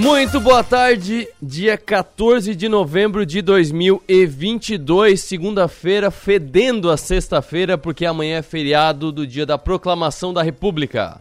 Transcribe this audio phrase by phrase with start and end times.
[0.00, 8.38] Muito boa tarde, dia 14 de novembro de 2022, segunda-feira, fedendo a sexta-feira, porque amanhã
[8.38, 11.20] é feriado do dia da proclamação da República.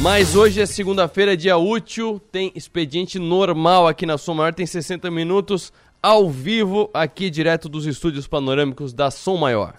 [0.00, 5.08] Mas hoje é segunda-feira, dia útil, tem expediente normal aqui na Som Maior, tem 60
[5.12, 5.72] minutos
[6.02, 9.74] ao vivo aqui direto dos estúdios panorâmicos da Som Maior.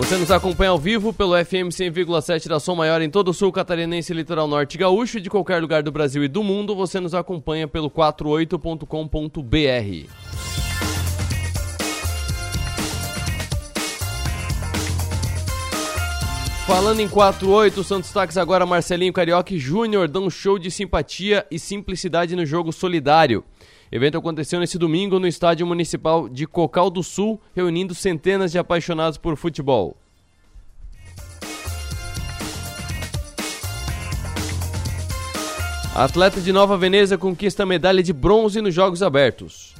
[0.00, 3.52] Você nos acompanha ao vivo pelo FM 100,7 da Som Maior em todo o sul
[3.52, 6.74] catarinense, litoral norte gaúcho e de qualquer lugar do Brasil e do mundo.
[6.74, 10.10] Você nos acompanha pelo 48.com.br.
[16.66, 21.58] Falando em 48, são destaques agora Marcelinho Carioca Júnior dão um show de simpatia e
[21.58, 23.44] simplicidade no jogo solidário.
[23.92, 29.18] Evento aconteceu nesse domingo no Estádio Municipal de Cocal do Sul, reunindo centenas de apaixonados
[29.18, 29.96] por futebol.
[35.92, 39.74] Atleta de Nova Veneza conquista medalha de bronze nos Jogos Abertos.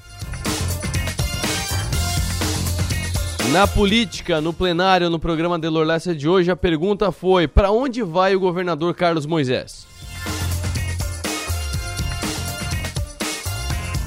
[3.52, 8.02] Na política, no plenário, no programa de Lorlécia de hoje, a pergunta foi: para onde
[8.02, 9.89] vai o governador Carlos Moisés?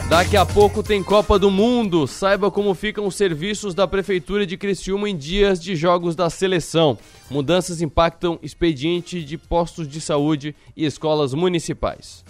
[0.10, 2.06] Daqui a pouco tem Copa do Mundo.
[2.06, 6.98] Saiba como ficam os serviços da Prefeitura de Criciúma em dias de jogos da seleção.
[7.32, 12.24] Mudanças impactam expediente de postos de saúde e escolas municipais.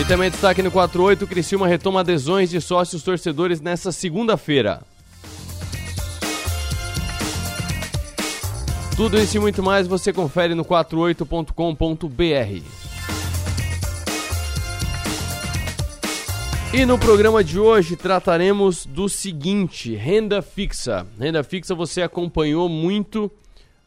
[0.00, 4.80] E também destaque no 48, Criciúma retoma adesões de sócios torcedores nesta segunda-feira.
[8.98, 12.64] Tudo isso e muito mais você confere no 48.com.br.
[16.74, 21.06] E no programa de hoje trataremos do seguinte: renda fixa.
[21.16, 23.30] Renda fixa você acompanhou muito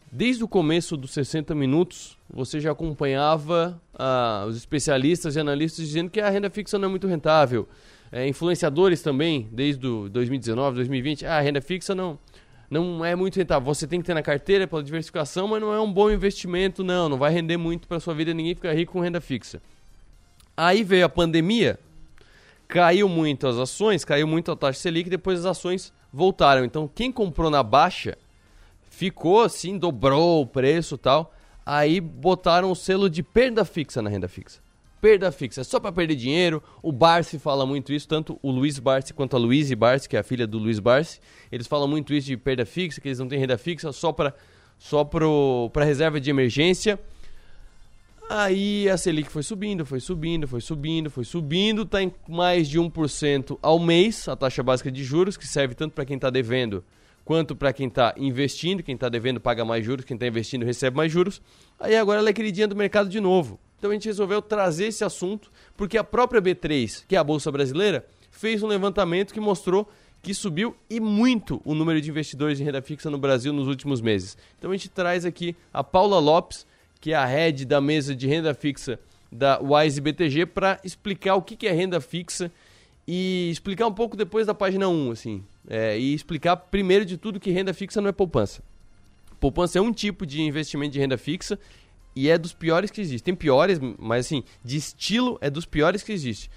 [0.09, 2.17] desde o começo dos 60 minutos.
[2.33, 6.89] Você já acompanhava ah, os especialistas e analistas dizendo que a renda fixa não é
[6.89, 7.67] muito rentável.
[8.13, 12.17] É, influenciadores também, desde 2019, 2020, ah, a renda fixa não,
[12.71, 13.65] não é muito rentável.
[13.65, 17.09] Você tem que ter na carteira pela diversificação, mas não é um bom investimento, não.
[17.09, 19.61] Não vai render muito para sua vida, ninguém fica rico com renda fixa.
[20.55, 21.77] Aí veio a pandemia,
[22.69, 26.63] caiu muito as ações, caiu muito a taxa Selic, depois as ações voltaram.
[26.63, 28.17] Então, quem comprou na baixa
[28.89, 31.35] ficou assim, dobrou o preço tal.
[31.65, 34.60] Aí botaram o selo de perda fixa na renda fixa
[35.01, 36.61] perda fixa, é só para perder dinheiro.
[36.81, 40.19] O Barsi fala muito isso, tanto o Luiz Barsi quanto a Luiz Barsi, que é
[40.19, 41.19] a filha do Luiz Barsi.
[41.51, 44.33] Eles falam muito isso de perda fixa, que eles não têm renda fixa só para
[44.77, 46.99] só para reserva de emergência.
[48.29, 52.79] Aí a Selic foi subindo, foi subindo, foi subindo, foi subindo, está em mais de
[52.79, 56.83] 1% ao mês, a taxa básica de juros, que serve tanto para quem está devendo
[57.23, 58.83] quanto para quem está investindo.
[58.83, 61.41] Quem está devendo paga mais juros, quem está investindo recebe mais juros.
[61.79, 63.59] Aí agora ela é queridinha do mercado de novo.
[63.81, 67.51] Então a gente resolveu trazer esse assunto porque a própria B3, que é a Bolsa
[67.51, 69.89] Brasileira, fez um levantamento que mostrou
[70.21, 73.99] que subiu e muito o número de investidores em renda fixa no Brasil nos últimos
[73.99, 74.37] meses.
[74.59, 76.67] Então a gente traz aqui a Paula Lopes,
[76.99, 78.99] que é a head da mesa de renda fixa
[79.31, 82.51] da Wise BTG, para explicar o que é renda fixa
[83.07, 85.43] e explicar um pouco depois da página 1, assim.
[85.67, 88.61] É, e explicar primeiro de tudo que renda fixa não é poupança.
[89.39, 91.57] Poupança é um tipo de investimento de renda fixa
[92.15, 93.23] e é dos piores que existe.
[93.23, 96.49] Tem piores, mas assim, de estilo é dos piores que existe.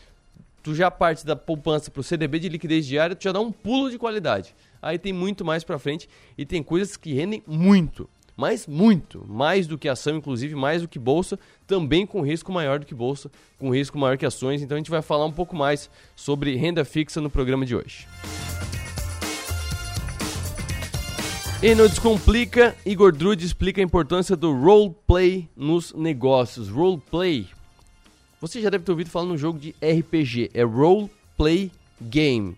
[0.63, 3.91] Tu já parte da poupança pro CDB de liquidez diária, tu já dá um pulo
[3.91, 4.55] de qualidade.
[4.81, 9.67] Aí tem muito mais para frente e tem coisas que rendem muito, mas muito, mais
[9.67, 13.31] do que ação, inclusive mais do que bolsa, também com risco maior do que bolsa,
[13.59, 14.63] com risco maior que ações.
[14.63, 18.07] Então a gente vai falar um pouco mais sobre renda fixa no programa de hoje.
[21.65, 26.69] E no Descomplica, Igor Drude explica a importância do roleplay nos negócios.
[26.69, 27.49] Roleplay,
[28.39, 31.73] você já deve ter ouvido falar no jogo de RPG, é Roleplay
[32.03, 32.55] Game,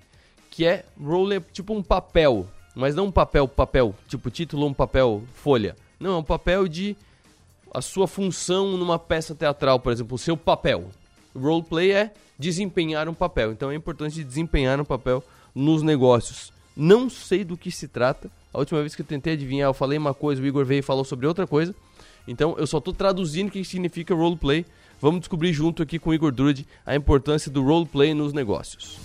[0.50, 4.74] que é role é tipo um papel, mas não um papel papel, tipo título um
[4.74, 5.76] papel folha.
[6.00, 6.96] Não, é um papel de
[7.72, 10.90] a sua função numa peça teatral, por exemplo, o seu papel.
[11.32, 15.22] Roleplay é desempenhar um papel, então é importante desempenhar um papel
[15.54, 16.55] nos negócios.
[16.76, 19.96] Não sei do que se trata, a última vez que eu tentei adivinhar, eu falei
[19.96, 21.74] uma coisa, o Igor veio e falou sobre outra coisa.
[22.28, 24.66] Então eu só estou traduzindo o que significa roleplay.
[25.00, 28.98] Vamos descobrir junto aqui com o Igor Drude a importância do roleplay nos negócios.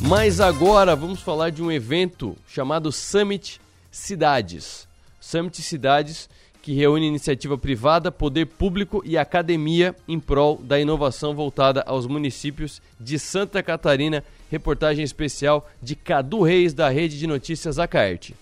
[0.00, 3.60] Mas agora vamos falar de um evento chamado Summit
[3.90, 4.88] Cidades.
[5.20, 6.30] Summit Cidades,
[6.68, 12.82] que reúne iniciativa privada, poder público e academia em prol da inovação voltada aos municípios
[13.00, 14.22] de Santa Catarina.
[14.50, 18.34] Reportagem especial de Cadu Reis, da Rede de Notícias Acaerte.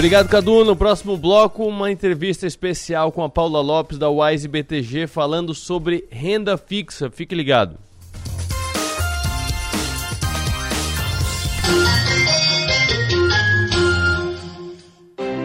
[0.00, 0.64] Obrigado, Cadu.
[0.64, 6.06] No próximo bloco, uma entrevista especial com a Paula Lopes da Wise BTG falando sobre
[6.10, 7.10] renda fixa.
[7.10, 7.76] Fique ligado.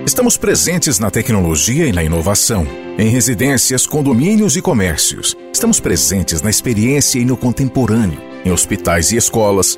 [0.06, 2.66] Estamos presentes na tecnologia e na inovação,
[2.98, 5.36] em residências, condomínios e comércios.
[5.52, 9.78] Estamos presentes na experiência e no contemporâneo, em hospitais e escolas,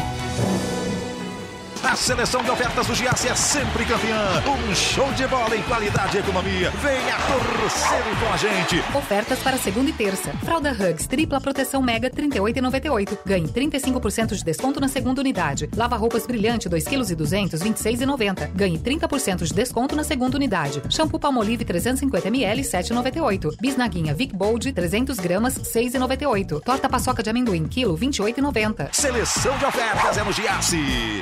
[1.91, 4.41] A seleção de ofertas do Giasse é sempre campeã.
[4.47, 6.71] Um show de bola em qualidade e economia.
[6.81, 8.97] Venha torcer com a gente.
[8.97, 10.31] Ofertas para segunda e terça.
[10.41, 13.17] Fralda Hugs tripla proteção Mega 38,98.
[13.25, 15.69] Ganhe 35% de desconto na segunda unidade.
[15.75, 18.51] Lava roupas brilhante 2 kg e 200 26,90.
[18.55, 20.81] Ganhe 30% de desconto na segunda unidade.
[20.89, 23.57] Shampoo Palmolive 350 ml 7,98.
[23.59, 26.61] Bisnaguinha Vic Bold 300 gramas 6,98.
[26.61, 28.93] Torta paçoca de amendoim quilo 28,90.
[28.93, 31.21] Seleção de ofertas é no Giasse.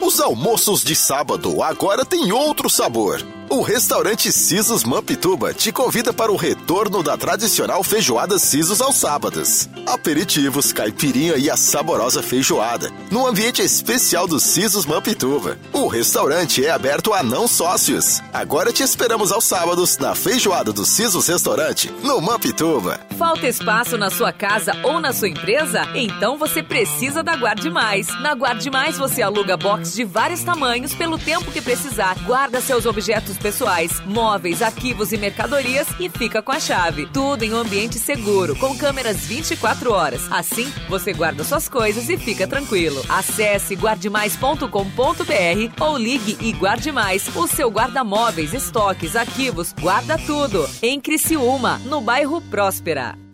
[0.00, 3.22] Os almoços de sábado agora têm outro sabor.
[3.50, 9.68] O restaurante Sisos Mampituba te convida para o retorno da tradicional feijoada Sisos aos sábados.
[9.84, 15.58] Aperitivos, caipirinha e a saborosa feijoada, no ambiente especial do Sisos Mampituba.
[15.72, 18.22] O restaurante é aberto a não sócios.
[18.32, 23.00] Agora te esperamos aos sábados na feijoada do Sisos Restaurante, no Mampituba.
[23.18, 25.88] Falta espaço na sua casa ou na sua empresa?
[25.96, 28.06] Então você precisa da Guarde Mais.
[28.20, 32.16] Na Guarde Mais você aluga box de vários tamanhos pelo tempo que precisar.
[32.24, 37.06] Guarda seus objetos pessoais, móveis, arquivos e mercadorias e fica com a chave.
[37.06, 40.30] Tudo em um ambiente seguro, com câmeras 24 horas.
[40.30, 43.02] Assim, você guarda suas coisas e fica tranquilo.
[43.08, 47.28] Acesse guardemais.com.br ou ligue e guarde mais.
[47.34, 50.68] O seu guarda-móveis, estoques, arquivos, guarda tudo.
[50.82, 53.29] Em Criciúma, no bairro Próspera.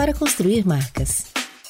[0.00, 1.39] para construir marcas.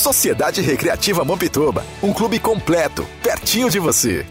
[0.00, 4.26] Sociedade Recreativa Mampituba, um clube completo, pertinho de você.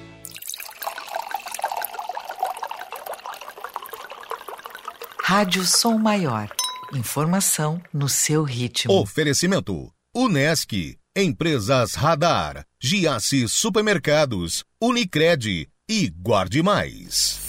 [5.23, 6.49] Rádio Som Maior.
[6.91, 8.91] Informação no seu ritmo.
[8.99, 17.48] Oferecimento: Unesc, Empresas Radar, Giasse Supermercados, Unicred e Guarde Mais.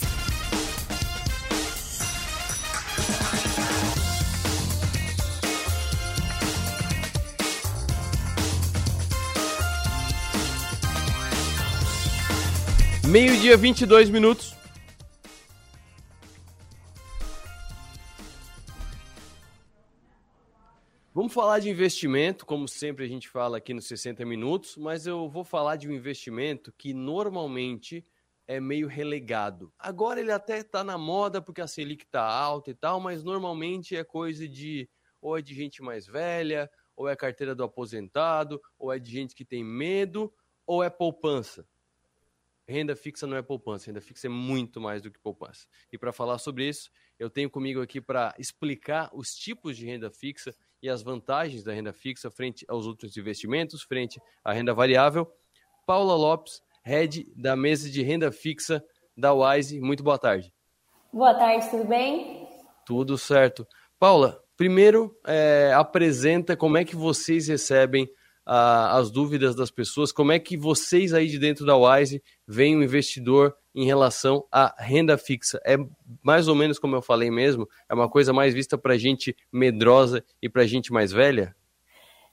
[13.10, 14.54] Meio-dia, 22 minutos.
[21.12, 25.28] Vamos falar de investimento, como sempre a gente fala aqui nos 60 minutos, mas eu
[25.28, 28.06] vou falar de um investimento que normalmente
[28.46, 29.72] é meio relegado.
[29.76, 33.96] Agora ele até está na moda porque a Selic está alta e tal, mas normalmente
[33.96, 34.88] é coisa de
[35.20, 39.34] ou é de gente mais velha, ou é carteira do aposentado, ou é de gente
[39.34, 40.32] que tem medo,
[40.64, 41.66] ou é poupança.
[42.70, 45.66] Renda fixa não é poupança, renda fixa é muito mais do que poupança.
[45.92, 50.08] E para falar sobre isso, eu tenho comigo aqui para explicar os tipos de renda
[50.08, 55.28] fixa e as vantagens da renda fixa frente aos outros investimentos, frente à renda variável.
[55.84, 58.80] Paula Lopes, head da mesa de renda fixa
[59.16, 59.80] da Wise.
[59.80, 60.54] Muito boa tarde.
[61.12, 62.46] Boa tarde, tudo bem?
[62.86, 63.66] Tudo certo.
[63.98, 68.08] Paula, primeiro é, apresenta como é que vocês recebem
[68.52, 72.82] as dúvidas das pessoas, como é que vocês aí de dentro da Wise veem o
[72.82, 75.60] investidor em relação à renda fixa?
[75.64, 75.76] É
[76.20, 80.24] mais ou menos como eu falei mesmo, é uma coisa mais vista para gente medrosa
[80.42, 81.54] e para gente mais velha?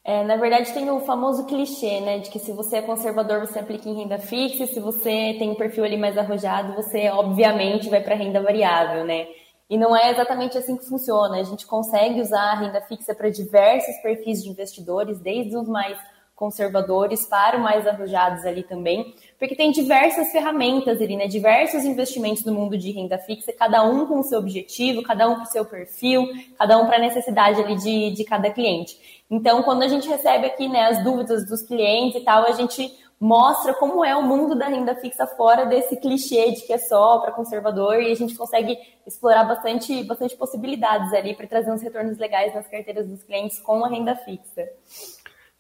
[0.03, 3.59] É, na verdade, tem o famoso clichê, né, de que se você é conservador, você
[3.59, 7.89] aplica em renda fixa, e se você tem um perfil ali mais arrojado, você obviamente
[7.89, 9.27] vai para renda variável, né?
[9.69, 11.39] E não é exatamente assim que funciona.
[11.39, 15.97] A gente consegue usar a renda fixa para diversos perfis de investidores, desde os mais
[16.37, 21.27] conservadores para os mais arrojados ali também, porque tem diversas ferramentas ali, né?
[21.27, 25.37] Diversos investimentos no mundo de renda fixa, cada um com o seu objetivo, cada um
[25.37, 29.23] com o seu perfil, cada um para a necessidade ali de, de cada cliente.
[29.29, 32.95] Então, quando a gente recebe aqui né, as dúvidas dos clientes e tal, a gente
[33.19, 37.19] mostra como é o mundo da renda fixa fora desse clichê de que é só
[37.19, 42.17] para conservador e a gente consegue explorar bastante, bastante possibilidades ali para trazer uns retornos
[42.17, 44.67] legais nas carteiras dos clientes com a renda fixa.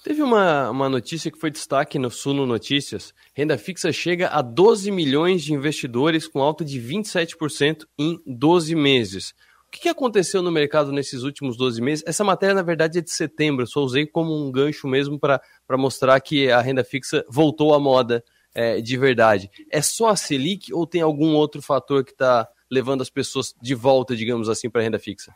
[0.03, 3.13] Teve uma, uma notícia que foi destaque no Suno Notícias.
[3.33, 9.33] Renda fixa chega a 12 milhões de investidores com alta de 27% em 12 meses.
[9.67, 12.03] O que, aconteceu no mercado nesses últimos 12 meses?
[12.07, 13.67] Essa matéria, na verdade, é de setembro.
[13.67, 15.41] Só usei como um gancho mesmo para
[15.75, 18.23] mostrar que a renda fixa voltou à moda
[18.55, 19.49] é, de verdade.
[19.69, 23.75] É só a Selic ou tem algum outro fator que está levando as pessoas de
[23.75, 25.33] volta, digamos assim, para a renda fixa?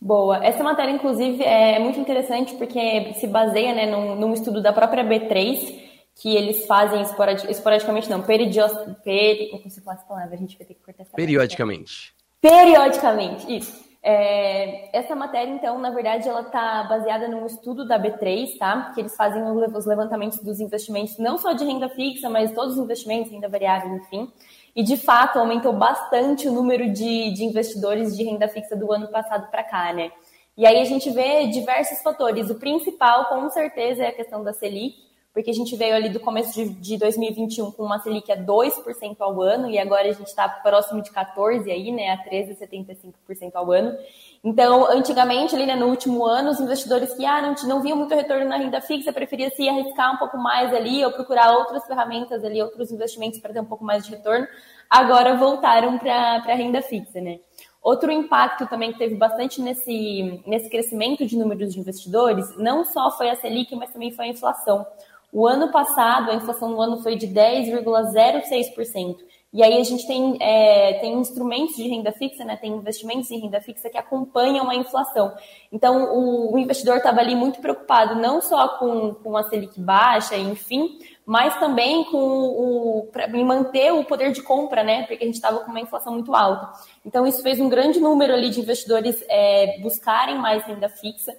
[0.00, 0.44] Boa.
[0.44, 5.04] Essa matéria, inclusive, é muito interessante porque se baseia né, num, num estudo da própria
[5.04, 5.82] B3,
[6.14, 8.72] que eles fazem esporadi esporadicamente, não, periodios,
[9.02, 12.14] peri, não consigo falar essa palavra, a gente vai ter que cortar essa Periodicamente.
[12.40, 13.83] Periodicamente, isso.
[14.06, 18.92] É, essa matéria, então, na verdade, ela está baseada num estudo da B3, tá?
[18.94, 22.84] Que eles fazem os levantamentos dos investimentos, não só de renda fixa, mas todos os
[22.84, 24.30] investimentos, renda variável, enfim.
[24.76, 29.08] E, de fato, aumentou bastante o número de, de investidores de renda fixa do ano
[29.08, 30.12] passado para cá, né?
[30.54, 32.50] E aí a gente vê diversos fatores.
[32.50, 34.96] O principal, com certeza, é a questão da Selic,
[35.34, 39.16] porque a gente veio ali do começo de, de 2021 com uma Selic a 2%
[39.18, 43.72] ao ano, e agora a gente está próximo de 14% aí, né, a 13,75% ao
[43.72, 43.98] ano.
[44.44, 48.14] Então, antigamente, ali né, no último ano, os investidores que ah, não, não viam muito
[48.14, 52.44] retorno na renda fixa, preferia se arriscar um pouco mais ali ou procurar outras ferramentas
[52.44, 54.46] ali, outros investimentos para ter um pouco mais de retorno,
[54.88, 57.40] agora voltaram para a renda fixa, né?
[57.82, 63.10] Outro impacto também que teve bastante nesse, nesse crescimento de números de investidores, não só
[63.10, 64.86] foi a Selic, mas também foi a inflação.
[65.34, 69.16] O ano passado, a inflação no ano foi de 10,06%.
[69.52, 73.40] E aí a gente tem, é, tem instrumentos de renda fixa, né, tem investimentos em
[73.40, 75.32] renda fixa que acompanham a inflação.
[75.72, 80.36] Então, o, o investidor estava ali muito preocupado não só com, com a Selic baixa,
[80.36, 85.36] enfim, mas também com o, para manter o poder de compra, né, porque a gente
[85.36, 86.72] estava com uma inflação muito alta.
[87.04, 91.32] Então, isso fez um grande número ali de investidores é, buscarem mais renda fixa.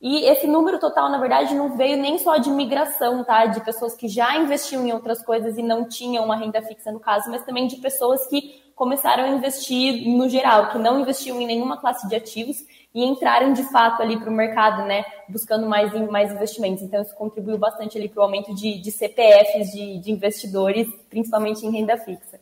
[0.00, 3.46] E esse número total, na verdade, não veio nem só de migração, tá?
[3.46, 7.00] De pessoas que já investiam em outras coisas e não tinham uma renda fixa no
[7.00, 11.46] caso, mas também de pessoas que começaram a investir no geral, que não investiam em
[11.46, 12.58] nenhuma classe de ativos
[12.94, 15.04] e entraram de fato ali para o mercado, né?
[15.28, 16.84] Buscando mais, mais investimentos.
[16.84, 21.66] Então, isso contribuiu bastante ali para o aumento de, de CPFs de, de investidores, principalmente
[21.66, 22.40] em renda fixa.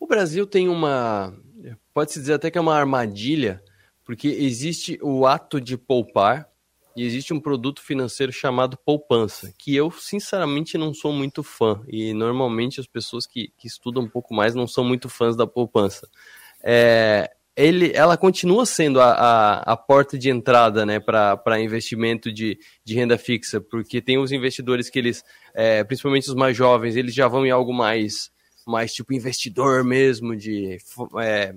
[0.00, 1.34] O Brasil tem uma.
[1.92, 3.62] Pode-se dizer até que é uma armadilha,
[4.02, 6.48] porque existe o ato de poupar,
[6.96, 12.12] e existe um produto financeiro chamado poupança, que eu sinceramente não sou muito fã, e
[12.12, 16.08] normalmente as pessoas que, que estudam um pouco mais não são muito fãs da poupança.
[16.62, 22.58] É, ele, ela continua sendo a, a, a porta de entrada né, para investimento de,
[22.84, 27.14] de renda fixa, porque tem os investidores que eles, é, principalmente os mais jovens, eles
[27.14, 28.30] já vão em algo mais,
[28.66, 30.78] mais tipo investidor mesmo, de
[31.20, 31.54] é,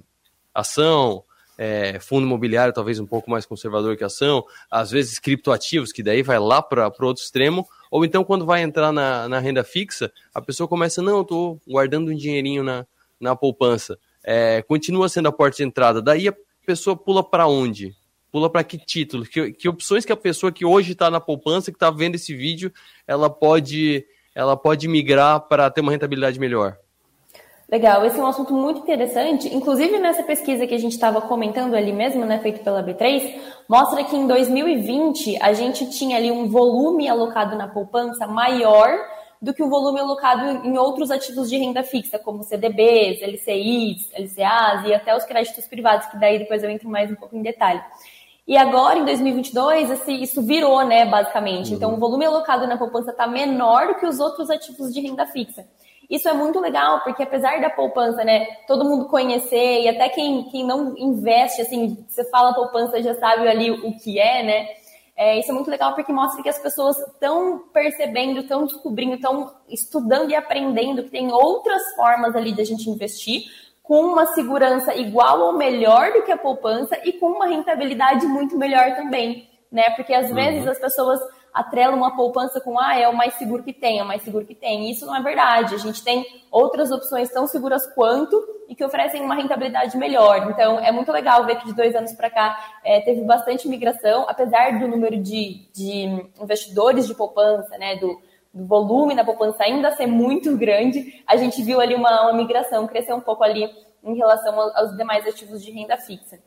[0.54, 1.24] ação,
[1.58, 6.22] é, fundo imobiliário talvez um pouco mais conservador que ação, às vezes criptoativos, que daí
[6.22, 10.12] vai lá para o outro extremo, ou então quando vai entrar na, na renda fixa,
[10.34, 12.86] a pessoa começa, não, estou guardando um dinheirinho na,
[13.20, 13.98] na poupança.
[14.24, 16.02] É, continua sendo a porta de entrada.
[16.02, 17.96] Daí a pessoa pula para onde?
[18.30, 19.26] Pula para que título?
[19.26, 22.36] Que, que opções que a pessoa que hoje está na poupança, que está vendo esse
[22.36, 22.72] vídeo,
[23.08, 26.78] ela pode, ela pode migrar para ter uma rentabilidade melhor?
[27.70, 29.54] Legal, esse é um assunto muito interessante.
[29.54, 33.36] Inclusive, nessa pesquisa que a gente estava comentando ali mesmo, né, feito pela B3,
[33.68, 38.98] mostra que em 2020 a gente tinha ali um volume alocado na poupança maior
[39.42, 44.88] do que o volume alocado em outros ativos de renda fixa, como CDBs, LCIs, LCAs
[44.88, 47.82] e até os créditos privados, que daí depois eu entro mais um pouco em detalhe.
[48.48, 51.74] E agora, em 2022, esse, isso virou, né, basicamente.
[51.74, 55.26] Então, o volume alocado na poupança está menor do que os outros ativos de renda
[55.26, 55.68] fixa.
[56.10, 60.44] Isso é muito legal, porque apesar da poupança, né, todo mundo conhecer, e até quem,
[60.50, 64.68] quem não investe, assim, você fala poupança já sabe ali o que é, né?
[65.18, 69.52] É, isso é muito legal porque mostra que as pessoas estão percebendo, estão descobrindo, estão
[69.68, 73.46] estudando e aprendendo que tem outras formas ali de a gente investir
[73.82, 78.56] com uma segurança igual ou melhor do que a poupança e com uma rentabilidade muito
[78.58, 79.90] melhor também, né?
[79.96, 80.36] Porque às uhum.
[80.36, 81.20] vezes as pessoas
[81.60, 84.46] atrela uma poupança com, ah, é o mais seguro que tem, é o mais seguro
[84.46, 84.92] que tem.
[84.92, 85.76] Isso não é verdade.
[85.76, 90.50] A gente tem outras opções tão seguras quanto e que oferecem uma rentabilidade melhor.
[90.52, 94.26] Então, é muito legal ver que de dois anos para cá é, teve bastante migração,
[94.28, 98.22] apesar do número de, de investidores de poupança, né, do,
[98.54, 102.88] do volume da poupança ainda ser muito grande, a gente viu ali uma, uma migração
[102.88, 103.70] crescer um pouco ali
[104.04, 106.40] em relação aos demais ativos de renda fixa.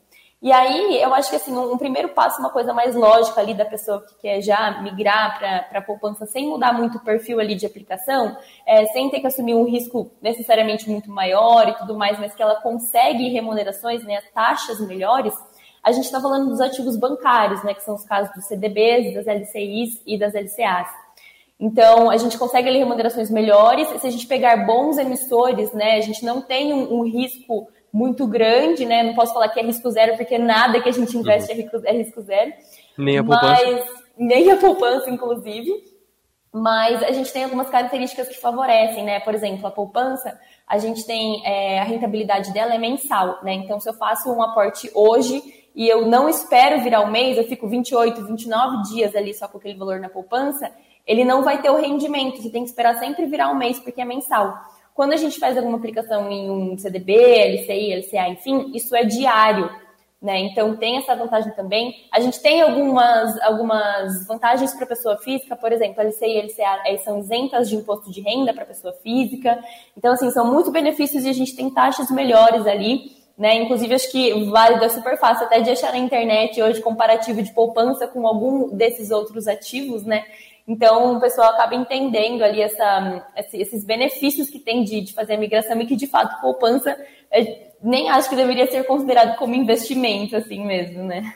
[0.43, 3.67] E aí, eu acho que assim, um, primeiro passo, uma coisa mais lógica ali da
[3.67, 7.67] pessoa que quer já migrar para a poupança sem mudar muito o perfil ali de
[7.67, 8.35] aplicação,
[8.67, 12.43] é, sem ter que assumir um risco necessariamente muito maior e tudo mais, mas que
[12.43, 15.35] ela consegue remunerações, né, taxas melhores,
[15.83, 19.27] a gente está falando dos ativos bancários, né, que são os casos dos CDBs, das
[19.27, 20.89] LCIs e das LCAs.
[21.59, 23.87] Então, a gente consegue ali remunerações melhores.
[24.01, 28.27] Se a gente pegar bons emissores, né, a gente não tem um, um risco muito
[28.27, 29.03] grande, né?
[29.03, 31.59] Não posso falar que é risco zero, porque nada que a gente investe uhum.
[31.59, 32.53] é, risco, é risco zero.
[32.97, 33.65] Nem a poupança.
[33.65, 33.85] Mas,
[34.17, 35.91] nem a poupança, inclusive.
[36.53, 39.21] Mas a gente tem algumas características que favorecem, né?
[39.21, 43.53] Por exemplo, a poupança, a gente tem é, a rentabilidade dela é mensal, né?
[43.53, 45.43] Então, se eu faço um aporte hoje
[45.75, 49.59] e eu não espero virar o mês, eu fico 28, 29 dias ali só com
[49.59, 50.71] aquele valor na poupança,
[51.07, 52.43] ele não vai ter o rendimento.
[52.43, 54.61] Você tem que esperar sempre virar o mês, porque é mensal.
[55.01, 59.71] Quando a gente faz alguma aplicação em um CDB, LCI, LCA, enfim, isso é diário.
[60.21, 60.41] Né?
[60.41, 62.05] Então tem essa vantagem também.
[62.13, 66.43] A gente tem algumas, algumas vantagens para a pessoa física, por exemplo, a LCI e
[66.43, 69.59] LCA são isentas de imposto de renda para a pessoa física.
[69.97, 73.19] Então, assim, são muitos benefícios e a gente tem taxas melhores ali.
[73.39, 73.55] Né?
[73.55, 77.55] Inclusive, acho que vale, é super fácil até de achar na internet hoje comparativo de
[77.55, 80.27] poupança com algum desses outros ativos, né?
[80.71, 85.37] Então, o pessoal acaba entendendo ali essa, esses benefícios que tem de, de fazer a
[85.37, 86.97] migração e que, de fato, poupança
[87.29, 91.35] é, nem acho que deveria ser considerado como investimento, assim mesmo, né?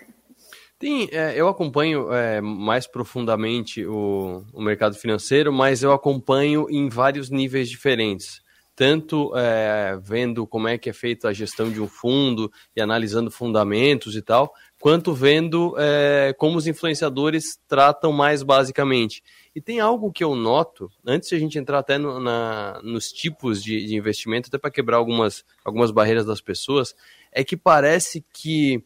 [0.79, 6.89] Tem, é, eu acompanho é, mais profundamente o, o, mercado financeiro, mas eu acompanho em
[6.89, 8.41] vários níveis diferentes.
[8.77, 13.33] Tanto é, vendo como é que é feita a gestão de um fundo e analisando
[13.33, 14.53] fundamentos e tal,
[14.85, 19.25] quanto vendo é, como os influenciadores tratam mais basicamente.
[19.57, 23.11] E tem algo que eu noto, antes de a gente entrar até no, na, nos
[23.11, 26.95] tipos de, de investimento, até para quebrar algumas, algumas barreiras das pessoas,
[27.33, 28.85] é que parece que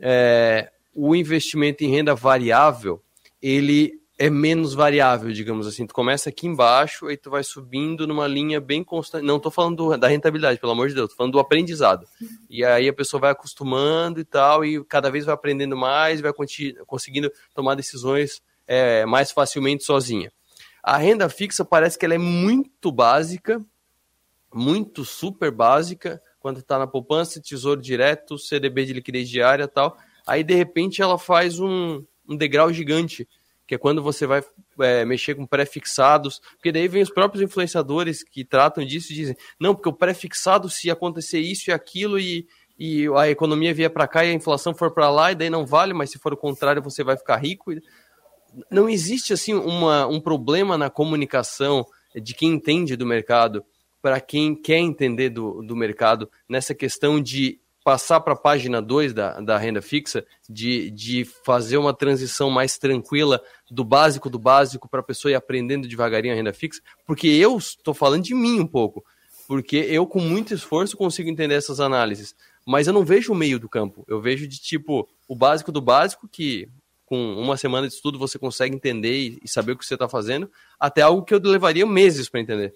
[0.00, 3.02] é, o investimento em renda variável,
[3.42, 5.86] ele é menos variável, digamos assim.
[5.86, 9.22] Tu começa aqui embaixo e tu vai subindo numa linha bem constante.
[9.22, 12.06] Não estou falando do, da rentabilidade, pelo amor de Deus, tô falando do aprendizado.
[12.48, 16.32] E aí a pessoa vai acostumando e tal, e cada vez vai aprendendo mais, vai
[16.86, 20.32] conseguindo tomar decisões é, mais facilmente sozinha.
[20.82, 23.60] A renda fixa parece que ela é muito básica,
[24.54, 29.98] muito super básica, quando está na poupança, tesouro direto, CDB de liquidez diária tal.
[30.26, 33.28] Aí de repente ela faz um, um degrau gigante
[33.66, 34.42] que é quando você vai
[34.80, 39.36] é, mexer com pré-fixados, porque daí vem os próprios influenciadores que tratam disso e dizem,
[39.58, 42.46] não, porque o pré-fixado, se acontecer isso e aquilo e,
[42.78, 45.64] e a economia vier para cá e a inflação for para lá, e daí não
[45.64, 47.72] vale, mas se for o contrário, você vai ficar rico.
[48.70, 53.64] Não existe, assim, uma, um problema na comunicação de quem entende do mercado
[54.00, 59.12] para quem quer entender do, do mercado nessa questão de passar para a página 2
[59.12, 64.88] da, da renda fixa, de, de fazer uma transição mais tranquila do básico do básico
[64.88, 68.58] para a pessoa ir aprendendo devagarinho a renda fixa, porque eu estou falando de mim
[68.58, 69.04] um pouco,
[69.46, 72.34] porque eu com muito esforço consigo entender essas análises,
[72.66, 75.82] mas eu não vejo o meio do campo, eu vejo de tipo o básico do
[75.82, 76.66] básico que
[77.04, 80.08] com uma semana de estudo você consegue entender e, e saber o que você está
[80.08, 82.74] fazendo, até algo que eu levaria meses para entender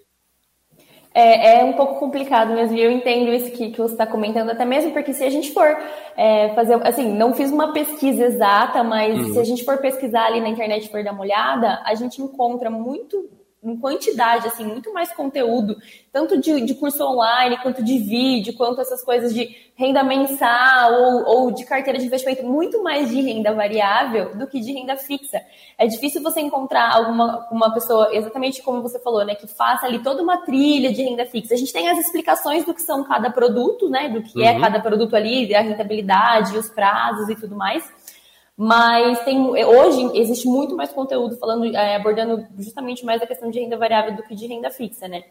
[1.19, 4.49] é, é, um pouco complicado mesmo, e eu entendo isso que, que você está comentando,
[4.49, 5.77] até mesmo porque se a gente for
[6.15, 9.33] é, fazer, assim, não fiz uma pesquisa exata, mas uhum.
[9.33, 12.21] se a gente for pesquisar ali na internet e for dar uma olhada, a gente
[12.21, 13.29] encontra muito
[13.61, 15.75] em quantidade, assim, muito mais conteúdo,
[16.13, 21.25] tanto de, de curso online, quanto de vídeo, quanto essas coisas de renda mensal ou,
[21.25, 25.41] ou de carteira de investimento, muito mais de renda variável do que de renda fixa.
[25.77, 29.99] É difícil você encontrar alguma uma pessoa, exatamente como você falou, né, que faça ali
[29.99, 31.53] toda uma trilha de renda fixa.
[31.53, 34.57] A gente tem as explicações do que são cada produto, né, do que é uhum.
[34.57, 37.83] é cada produto ali, a rentabilidade, os prazos e tudo mais.
[38.61, 43.57] Mas tem, hoje existe muito mais conteúdo falando, é, abordando justamente mais a questão de
[43.57, 45.23] renda variável do que de renda fixa, né?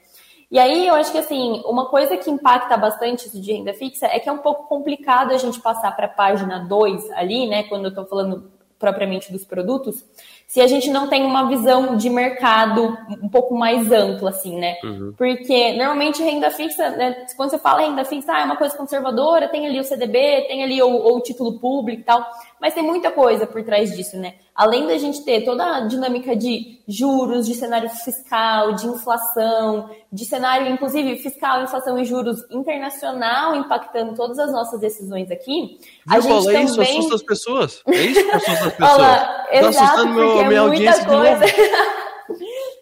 [0.50, 4.06] E aí eu acho que assim, uma coisa que impacta bastante isso de renda fixa
[4.06, 7.64] é que é um pouco complicado a gente passar para a página 2 ali, né?
[7.64, 10.02] Quando eu estou falando propriamente dos produtos,
[10.48, 14.76] se a gente não tem uma visão de mercado um pouco mais ampla, assim, né?
[14.82, 15.12] Uhum.
[15.14, 19.46] Porque normalmente renda fixa, né, quando você fala renda fixa, ah, é uma coisa conservadora,
[19.46, 22.26] tem ali o CDB, tem ali o, o título público e tal,
[22.58, 24.37] mas tem muita coisa por trás disso, né?
[24.54, 30.24] Além da gente ter toda a dinâmica de juros, de cenário fiscal, de inflação, de
[30.24, 36.44] cenário, inclusive, fiscal, inflação e juros internacional impactando todas as nossas decisões aqui, a gente
[36.46, 36.64] também...
[36.64, 37.82] isso assusta as pessoas.
[37.87, 38.98] É isso que assusta as pessoas.
[38.98, 41.44] Olha, exato, meu porque minha é muita coisa.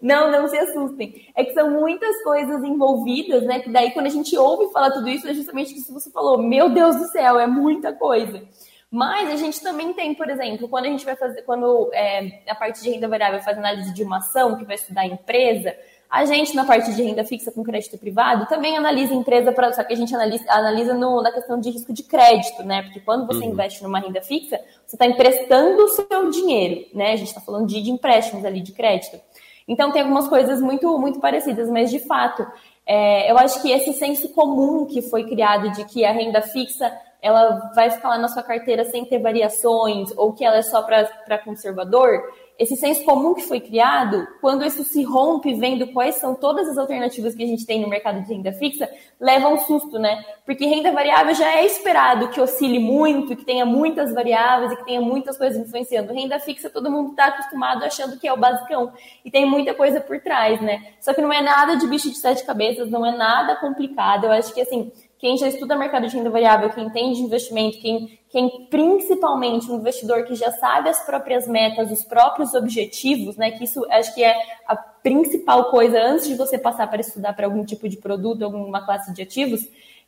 [0.02, 1.26] Não, não se assustem.
[1.34, 3.60] É que são muitas coisas envolvidas, né?
[3.60, 6.42] Que daí, quando a gente ouve falar tudo isso, é justamente isso que você falou.
[6.42, 8.42] Meu Deus do céu, é muita coisa.
[8.90, 12.54] Mas a gente também tem, por exemplo, quando a gente vai fazer, quando é, a
[12.54, 15.74] parte de renda variável faz análise de uma ação, que vai estudar a empresa,
[16.10, 19.72] a gente, na parte de renda fixa com crédito privado, também analisa a empresa, pra,
[19.72, 22.82] só que a gente analisa, analisa no, na questão de risco de crédito, né?
[22.82, 23.52] Porque quando você uhum.
[23.52, 27.12] investe numa renda fixa, você está emprestando o seu dinheiro, né?
[27.12, 29.20] A gente está falando de, de empréstimos ali, de crédito.
[29.68, 32.46] Então, tem algumas coisas muito, muito parecidas, mas de fato,
[32.86, 36.92] é, eu acho que esse senso comum que foi criado de que a renda fixa
[37.20, 40.82] ela vai ficar lá na sua carteira sem ter variações, ou que ela é só
[40.82, 42.22] para conservador,
[42.58, 46.78] esse senso comum que foi criado, quando isso se rompe vendo quais são todas as
[46.78, 48.88] alternativas que a gente tem no mercado de renda fixa,
[49.20, 50.24] leva um susto, né?
[50.44, 54.84] Porque renda variável já é esperado que oscile muito, que tenha muitas variáveis e que
[54.86, 56.14] tenha muitas coisas influenciando.
[56.14, 58.92] Renda fixa, todo mundo está acostumado achando que é o basicão.
[59.24, 60.94] E tem muita coisa por trás, né?
[61.00, 64.24] Só que não é nada de bicho de sete cabeças, não é nada complicado.
[64.24, 67.78] Eu acho que, assim, quem já estuda mercado de renda variável, quem entende de investimento,
[67.78, 73.50] quem, quem principalmente um investidor que já sabe as próprias metas, os próprios objetivos, né?
[73.52, 77.46] Que isso acho que é a principal coisa antes de você passar para estudar para
[77.46, 79.60] algum tipo de produto, alguma classe de ativos,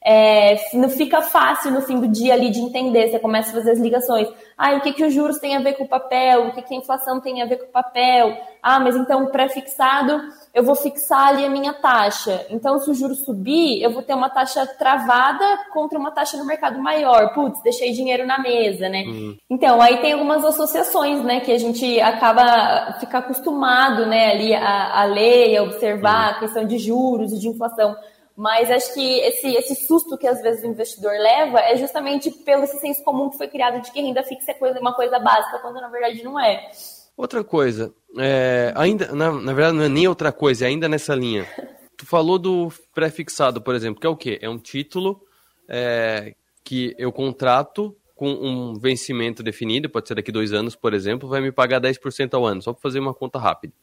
[0.05, 3.11] é, não fica fácil no fim do dia ali de entender.
[3.11, 4.29] Você começa a fazer as ligações.
[4.57, 6.47] Ah, o que, que os juros têm a ver com o papel?
[6.47, 8.37] O que, que a inflação tem a ver com o papel?
[8.63, 10.21] Ah, mas então pré-fixado
[10.55, 12.47] eu vou fixar ali a minha taxa.
[12.51, 16.45] Então, se o juro subir, eu vou ter uma taxa travada contra uma taxa no
[16.45, 17.33] mercado maior.
[17.35, 19.05] Putz, deixei dinheiro na mesa, né?
[19.07, 19.37] Uhum.
[19.51, 25.03] Então, aí tem algumas associações, né, que a gente acaba ficar acostumado, né, ali a,
[25.03, 26.37] a ler, a observar uhum.
[26.37, 27.97] a questão de juros e de inflação.
[28.39, 32.63] Mas acho que esse, esse susto que às vezes o investidor leva é justamente pelo
[32.63, 35.59] esse senso comum que foi criado de que renda fixa é coisa, uma coisa básica,
[35.59, 36.71] quando na verdade não é.
[37.17, 41.17] Outra coisa, é, ainda, na, na verdade não é nem outra coisa, é ainda nessa
[41.17, 41.49] linha.
[41.97, 44.39] Tu falou do pré-fixado, por exemplo, que é o quê?
[44.41, 45.21] É um título
[45.69, 51.29] é, que eu contrato com um vencimento definido, pode ser daqui dois anos, por exemplo,
[51.29, 53.75] vai me pagar 10% ao ano, só para fazer uma conta rápida.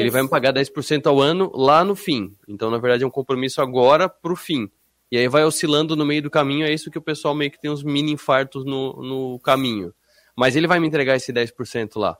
[0.00, 2.34] Ele vai me pagar 10% ao ano lá no fim.
[2.46, 4.70] Então, na verdade, é um compromisso agora para o fim.
[5.10, 7.60] E aí vai oscilando no meio do caminho, é isso que o pessoal meio que
[7.60, 9.94] tem uns mini infartos no, no caminho.
[10.36, 12.18] Mas ele vai me entregar esse 10% lá.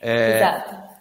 [0.00, 0.92] É, Exato.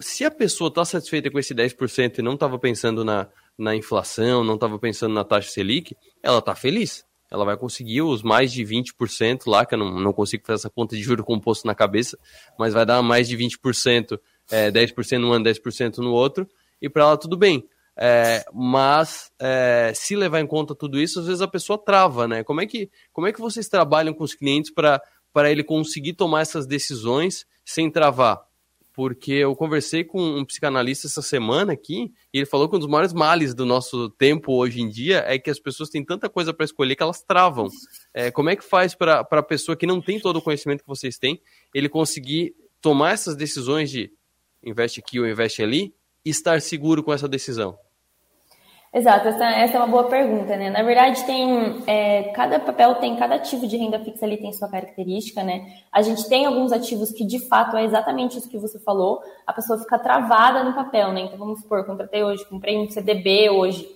[0.00, 4.42] Se a pessoa está satisfeita com esse 10% e não estava pensando na, na inflação,
[4.42, 7.04] não estava pensando na taxa Selic, ela está feliz.
[7.30, 10.70] Ela vai conseguir os mais de 20% lá, que eu não, não consigo fazer essa
[10.70, 12.18] conta de juro composto na cabeça,
[12.58, 14.18] mas vai dar mais de 20%,
[14.52, 16.46] é, 10% num ano, 10% no outro,
[16.80, 17.66] e para ela tudo bem.
[17.96, 22.44] É, mas é, se levar em conta tudo isso, às vezes a pessoa trava, né?
[22.44, 26.42] Como é que, como é que vocês trabalham com os clientes para ele conseguir tomar
[26.42, 28.40] essas decisões sem travar.
[28.94, 32.88] Porque eu conversei com um psicanalista essa semana aqui, e ele falou que um dos
[32.88, 36.52] maiores males do nosso tempo hoje em dia é que as pessoas têm tanta coisa
[36.52, 37.68] para escolher que elas travam.
[38.12, 40.88] É, como é que faz para a pessoa que não tem todo o conhecimento que
[40.88, 41.40] vocês têm,
[41.74, 44.12] ele conseguir tomar essas decisões de
[44.64, 45.94] investe aqui ou investe ali
[46.24, 47.78] e estar seguro com essa decisão?
[48.94, 50.68] Exato, essa, essa, é uma boa pergunta, né?
[50.68, 54.68] Na verdade, tem é, cada papel tem, cada ativo de renda fixa ali tem sua
[54.68, 55.78] característica, né?
[55.90, 59.52] A gente tem alguns ativos que de fato é exatamente isso que você falou, a
[59.54, 61.22] pessoa fica travada no papel, né?
[61.22, 63.88] Então vamos supor, contratei hoje, comprei um CDB hoje,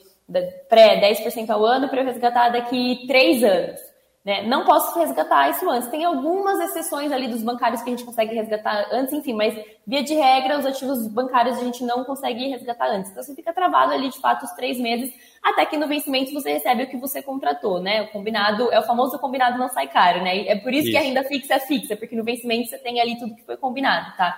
[0.67, 3.79] pré 10% ao ano para resgatar daqui três anos.
[4.27, 4.43] Né?
[4.43, 5.89] Não posso resgatar isso antes.
[5.89, 9.55] Tem algumas exceções ali dos bancários que a gente consegue resgatar antes, enfim, mas
[9.87, 13.13] via de regra, os ativos bancários a gente não consegue resgatar antes.
[13.13, 16.55] Então você fica travado ali de fato os três meses, até que no vencimento você
[16.55, 18.03] recebe o que você contratou, né?
[18.03, 20.45] O combinado é o famoso combinado não sai caro, né?
[20.49, 20.91] É por isso, isso.
[20.91, 23.57] que a renda fixa é fixa, porque no vencimento você tem ali tudo que foi
[23.57, 24.37] combinado, tá?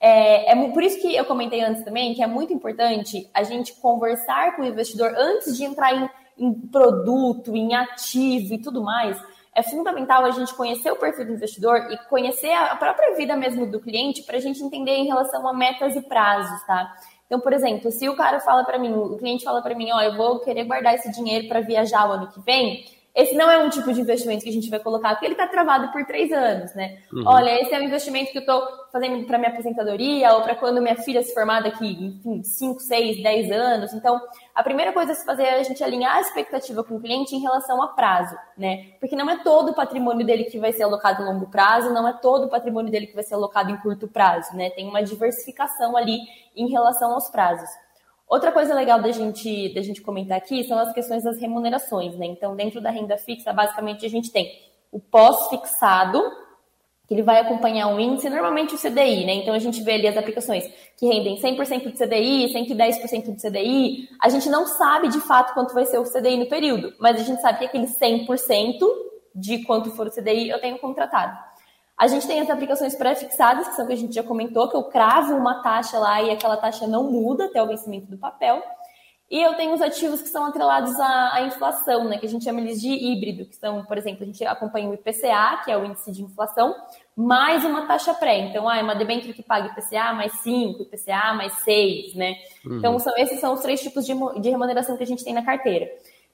[0.00, 3.74] É, é, por isso que eu comentei antes também que é muito importante a gente
[3.74, 6.08] conversar com o investidor antes de entrar em
[6.40, 9.16] em produto, em ativo e tudo mais,
[9.54, 13.70] é fundamental a gente conhecer o perfil do investidor e conhecer a própria vida mesmo
[13.70, 16.96] do cliente para a gente entender em relação a metas e prazos, tá?
[17.26, 20.00] Então, por exemplo, se o cara fala para mim, o cliente fala para mim, ó,
[20.00, 23.58] eu vou querer guardar esse dinheiro para viajar o ano que vem, esse não é
[23.58, 26.30] um tipo de investimento que a gente vai colocar, porque ele está travado por três
[26.30, 26.98] anos, né?
[27.12, 27.24] Uhum.
[27.26, 30.80] Olha, esse é um investimento que eu estou fazendo para minha aposentadoria ou para quando
[30.80, 33.92] minha filha se formar daqui, enfim, 5, 6, 10 anos.
[33.92, 34.20] Então,
[34.54, 37.34] a primeira coisa a se fazer é a gente alinhar a expectativa com o cliente
[37.34, 38.92] em relação a prazo, né?
[39.00, 42.06] Porque não é todo o patrimônio dele que vai ser alocado a longo prazo, não
[42.06, 44.70] é todo o patrimônio dele que vai ser alocado em curto prazo, né?
[44.70, 46.18] Tem uma diversificação ali
[46.54, 47.68] em relação aos prazos.
[48.30, 52.26] Outra coisa legal da gente, da gente comentar aqui são as questões das remunerações, né?
[52.26, 54.48] Então, dentro da renda fixa, basicamente a gente tem
[54.92, 56.22] o pós-fixado,
[57.08, 59.34] que ele vai acompanhar um índice, normalmente o CDI, né?
[59.34, 60.62] Então a gente vê ali as aplicações
[60.96, 64.08] que rendem 100% de CDI, 110% de CDI.
[64.22, 67.24] A gente não sabe de fato quanto vai ser o CDI no período, mas a
[67.24, 68.78] gente sabe que aquele 100%
[69.34, 71.36] de quanto for o CDI eu tenho contratado.
[72.00, 74.84] A gente tem as aplicações pré-fixadas, que são que a gente já comentou, que eu
[74.84, 78.62] cravo uma taxa lá e aquela taxa não muda até o vencimento do papel.
[79.30, 82.42] E eu tenho os ativos que são atrelados à, à, inflação, né, que a gente
[82.42, 85.76] chama eles de híbrido, que são, por exemplo, a gente acompanha o IPCA, que é
[85.76, 86.74] o índice de inflação,
[87.14, 88.38] mais uma taxa pré.
[88.38, 92.34] Então, ah, é uma debênture que paga IPCA mais 5, IPCA mais 6, né?
[92.64, 92.78] Uhum.
[92.78, 95.44] Então, são, esses são os três tipos de, de remuneração que a gente tem na
[95.44, 95.86] carteira.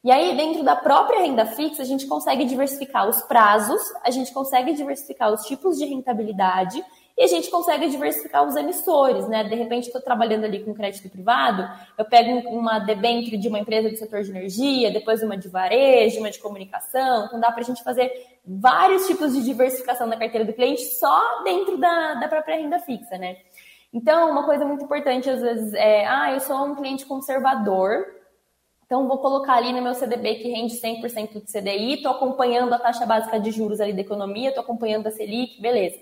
[0.06, 4.32] E aí, dentro da própria renda fixa, a gente consegue diversificar os prazos, a gente
[4.32, 6.80] consegue diversificar os tipos de rentabilidade
[7.18, 9.42] e a gente consegue diversificar os emissores, né?
[9.42, 13.90] De repente, estou trabalhando ali com crédito privado, eu pego uma debênture de uma empresa
[13.90, 17.26] do setor de energia, depois uma de varejo, uma de comunicação.
[17.26, 18.12] Então, dá para a gente fazer
[18.46, 23.18] vários tipos de diversificação na carteira do cliente só dentro da, da própria renda fixa,
[23.18, 23.38] né?
[23.92, 28.06] Então, uma coisa muito importante, às vezes, é: ah, eu sou um cliente conservador,
[28.86, 32.78] então, vou colocar ali no meu CDB que rende 100% de CDI, estou acompanhando a
[32.78, 35.98] taxa básica de juros ali da economia, estou acompanhando a Selic, beleza.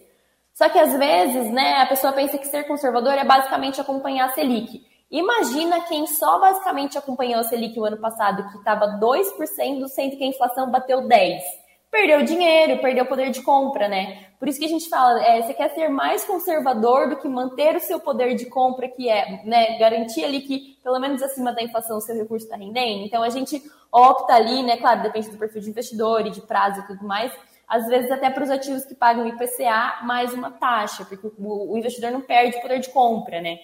[0.52, 4.32] Só que às vezes, né, a pessoa pensa que ser conservador é basicamente acompanhar a
[4.32, 4.86] Selic.
[5.10, 10.24] Imagina quem só basicamente acompanhou a Selic o ano passado, que estava 2%, sendo que
[10.24, 11.63] a inflação bateu 10%
[11.94, 14.26] perdeu dinheiro, perdeu poder de compra, né?
[14.36, 17.76] Por isso que a gente fala, é, você quer ser mais conservador do que manter
[17.76, 21.62] o seu poder de compra, que é né, garantir ali que, pelo menos acima da
[21.62, 23.04] inflação, o seu recurso está rendendo.
[23.04, 24.76] Então, a gente opta ali, né?
[24.76, 27.32] Claro, depende do perfil de investidor e de prazo e tudo mais,
[27.68, 32.10] às vezes até para os ativos que pagam IPCA mais uma taxa, porque o, investidor
[32.10, 33.60] não perde poder de compra, né?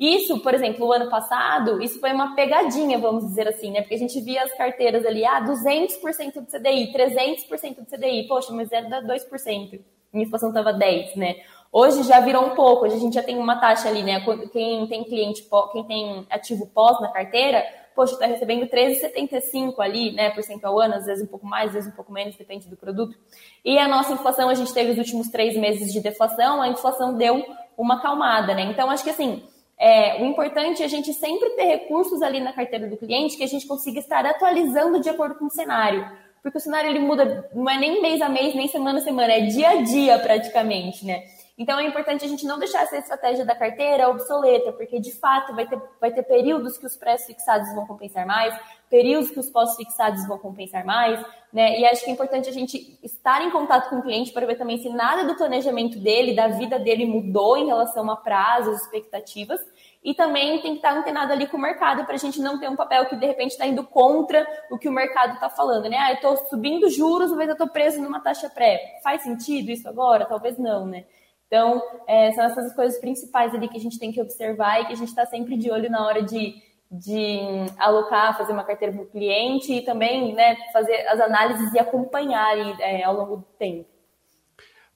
[0.00, 3.82] Isso, por exemplo, o ano passado, isso foi uma pegadinha, vamos dizer assim, né?
[3.82, 8.26] Porque a gente via as carteiras ali, ah, 200% de CDI, 300% de CDI.
[8.26, 9.78] Poxa, mas era 2%.
[10.14, 11.36] A inflação estava 10, né?
[11.70, 14.24] Hoje já virou um pouco, hoje a gente já tem uma taxa ali, né?
[14.50, 17.62] Quem tem cliente, quem tem ativo pós na carteira,
[17.94, 21.68] poxa, está recebendo 13,75 ali, né, por cento ao ano, às vezes um pouco mais,
[21.68, 23.16] às vezes um pouco menos, depende do produto.
[23.62, 27.14] E a nossa inflação, a gente teve os últimos três meses de deflação, a inflação
[27.14, 27.44] deu
[27.76, 28.62] uma acalmada, né?
[28.62, 29.42] Então, acho que assim,
[29.80, 33.42] é, o importante é a gente sempre ter recursos ali na carteira do cliente que
[33.42, 36.06] a gente consiga estar atualizando de acordo com o cenário.
[36.42, 39.32] Porque o cenário ele muda, não é nem mês a mês, nem semana a semana,
[39.32, 41.24] é dia a dia praticamente, né?
[41.60, 45.54] Então é importante a gente não deixar essa estratégia da carteira obsoleta, porque de fato
[45.54, 48.58] vai ter, vai ter períodos que os pré fixados vão compensar mais,
[48.88, 51.78] períodos que os pós-fixados vão compensar mais, né?
[51.78, 54.56] E acho que é importante a gente estar em contato com o cliente para ver
[54.56, 59.60] também se nada do planejamento dele, da vida dele mudou em relação a prazos, expectativas.
[60.02, 62.70] E também tem que estar antenado ali com o mercado para a gente não ter
[62.70, 65.98] um papel que de repente está indo contra o que o mercado está falando, né?
[65.98, 68.98] Ah, eu estou subindo juros, mas eu estou preso numa taxa pré.
[69.04, 70.24] Faz sentido isso agora?
[70.24, 71.04] Talvez não, né?
[71.50, 74.92] Então, é, são essas coisas principais ali que a gente tem que observar e que
[74.92, 76.54] a gente está sempre de olho na hora de,
[76.88, 77.40] de
[77.76, 82.56] alocar, fazer uma carteira para o cliente e também né, fazer as análises e acompanhar
[82.78, 83.88] é, ao longo do tempo.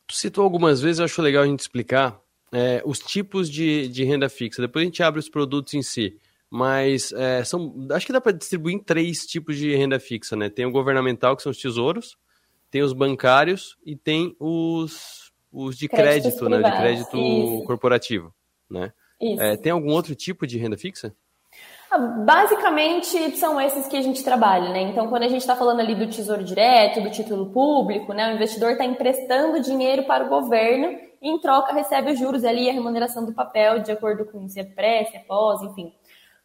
[0.06, 2.20] Tu citou algumas vezes, eu acho legal a gente explicar
[2.52, 4.62] é, os tipos de, de renda fixa.
[4.62, 6.20] Depois a gente abre os produtos em si.
[6.48, 10.48] Mas é, são, acho que dá para distribuir em três tipos de renda fixa, né?
[10.48, 12.16] Tem o governamental, que são os tesouros,
[12.70, 15.23] tem os bancários e tem os
[15.54, 16.62] os de crédito, né?
[16.62, 17.64] De crédito Isso.
[17.64, 18.34] corporativo,
[18.68, 18.92] né?
[19.20, 21.14] É, tem algum outro tipo de renda fixa?
[21.90, 24.82] Ah, basicamente são esses que a gente trabalha, né?
[24.82, 28.32] Então, quando a gente está falando ali do tesouro direto, do título público, né?
[28.32, 32.68] O investidor está emprestando dinheiro para o governo e em troca recebe os juros ali,
[32.68, 35.92] a remuneração do papel, de acordo com se é pré, se é pós, enfim.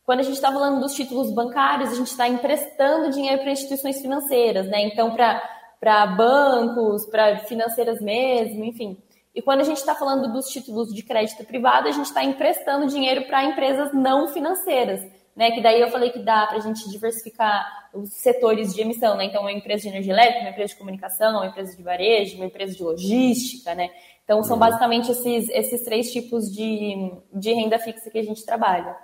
[0.06, 4.00] Quando a gente está falando dos títulos bancários, a gente está emprestando dinheiro para instituições
[4.00, 4.82] financeiras, né?
[4.82, 5.42] Então, para
[5.80, 8.98] para bancos, para financeiras mesmo, enfim.
[9.34, 12.88] E quando a gente está falando dos títulos de crédito privado, a gente está emprestando
[12.88, 15.00] dinheiro para empresas não financeiras,
[15.36, 15.52] né?
[15.52, 19.26] Que daí eu falei que dá para a gente diversificar os setores de emissão, né?
[19.26, 22.46] Então, uma empresa de energia elétrica, uma empresa de comunicação, uma empresa de varejo, uma
[22.46, 23.90] empresa de logística, né?
[24.24, 24.60] Então, são uhum.
[24.60, 28.96] basicamente esses, esses três tipos de, de renda fixa que a gente trabalha.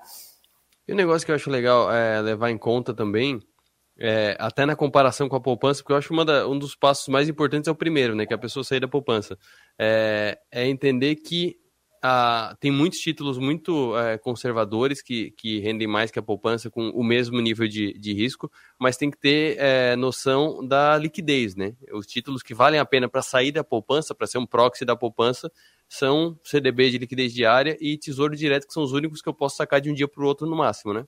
[0.88, 3.40] E um negócio que eu acho legal é levar em conta também
[4.00, 7.08] é, até na comparação com a poupança, porque eu acho que da, um dos passos
[7.08, 8.26] mais importantes é o primeiro, né?
[8.26, 9.38] Que é a pessoa sair da poupança.
[9.80, 11.58] É, é entender que
[12.08, 16.90] a, tem muitos títulos muito é, conservadores que, que rendem mais que a poupança com
[16.90, 21.74] o mesmo nível de, de risco, mas tem que ter é, noção da liquidez, né?
[21.92, 24.96] Os títulos que valem a pena para sair da poupança, para ser um proxy da
[24.96, 25.52] poupança,
[25.88, 29.56] são CDB de liquidez diária e tesouro direto, que são os únicos que eu posso
[29.56, 31.06] sacar de um dia para o outro no máximo, né?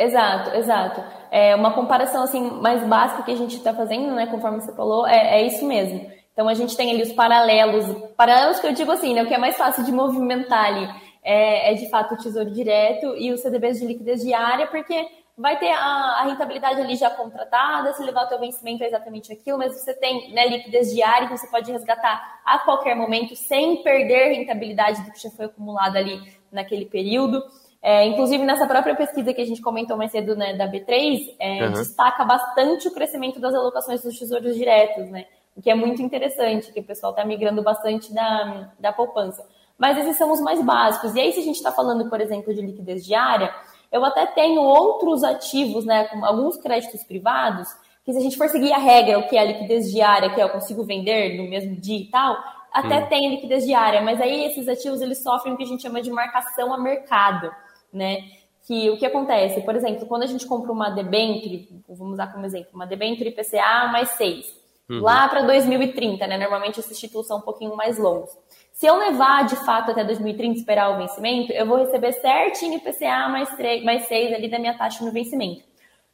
[0.00, 1.04] Exato, exato.
[1.30, 4.26] É uma comparação assim mais básica que a gente está fazendo, né?
[4.26, 6.10] Conforme você falou, é, é, isso mesmo.
[6.32, 7.84] Então a gente tem ali os paralelos,
[8.16, 9.22] paralelos que eu digo assim, né?
[9.22, 10.88] O que é mais fácil de movimentar ali
[11.22, 15.58] é, é de fato o tesouro direto e os CDBs de liquidez diária, porque vai
[15.58, 19.58] ter a, a, rentabilidade ali já contratada, se levar o teu vencimento é exatamente aquilo,
[19.58, 24.32] mas você tem né, liquidez diária, então você pode resgatar a qualquer momento sem perder
[24.32, 27.42] rentabilidade do que já foi acumulado ali naquele período.
[27.82, 31.64] É, inclusive, nessa própria pesquisa que a gente comentou mais cedo né, da B3, é,
[31.64, 31.72] uhum.
[31.72, 35.24] destaca bastante o crescimento das alocações dos tesouros diretos, né?
[35.56, 39.44] O que é muito interessante, que o pessoal está migrando bastante da, da poupança.
[39.78, 41.14] Mas esses são os mais básicos.
[41.14, 43.52] E aí, se a gente está falando, por exemplo, de liquidez diária,
[43.90, 47.66] eu até tenho outros ativos, né, com alguns créditos privados,
[48.04, 50.40] que se a gente for seguir a regra, o que é a liquidez diária, que
[50.40, 52.36] é eu consigo vender no mesmo dia e tal,
[52.72, 53.06] até hum.
[53.08, 56.10] tem liquidez diária, mas aí esses ativos eles sofrem o que a gente chama de
[56.10, 57.50] marcação a mercado
[57.92, 58.22] né?
[58.66, 62.44] Que o que acontece, por exemplo, quando a gente compra uma debenture, vamos usar como
[62.44, 64.46] exemplo, uma debenture IPCA mais 6,
[64.88, 65.00] uhum.
[65.00, 66.38] lá para 2030, né?
[66.38, 68.30] Normalmente esses títulos são um pouquinho mais longos.
[68.72, 73.28] Se eu levar de fato até 2030 esperar o vencimento, eu vou receber certinho IPCA
[73.28, 75.62] mais, 3, mais 6 ali da minha taxa no vencimento.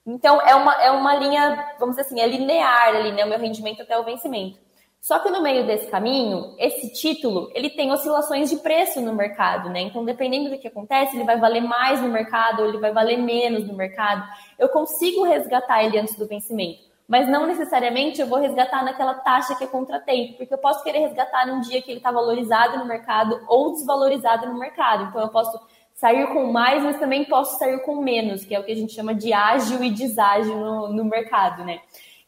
[0.06, 3.24] Então, é uma, é uma linha, vamos dizer assim, é linear ali, né?
[3.24, 4.58] O meu rendimento até o vencimento.
[5.06, 9.70] Só que no meio desse caminho, esse título, ele tem oscilações de preço no mercado,
[9.70, 9.82] né?
[9.82, 13.16] Então, dependendo do que acontece, ele vai valer mais no mercado ou ele vai valer
[13.16, 14.24] menos no mercado.
[14.58, 19.54] Eu consigo resgatar ele antes do vencimento, mas não necessariamente eu vou resgatar naquela taxa
[19.54, 22.84] que é contratempo, porque eu posso querer resgatar num dia que ele está valorizado no
[22.84, 25.04] mercado ou desvalorizado no mercado.
[25.04, 25.56] Então, eu posso
[25.94, 28.92] sair com mais, mas também posso sair com menos, que é o que a gente
[28.92, 31.78] chama de ágil e deságil no, no mercado, né?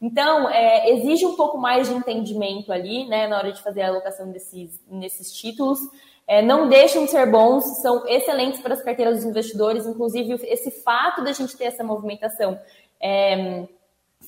[0.01, 3.89] Então, é, exige um pouco mais de entendimento ali, né, na hora de fazer a
[3.89, 5.79] alocação desses, desses títulos.
[6.25, 10.71] É, não deixam de ser bons, são excelentes para as carteiras dos investidores, inclusive esse
[10.83, 12.59] fato da gente ter essa movimentação
[13.01, 13.67] é,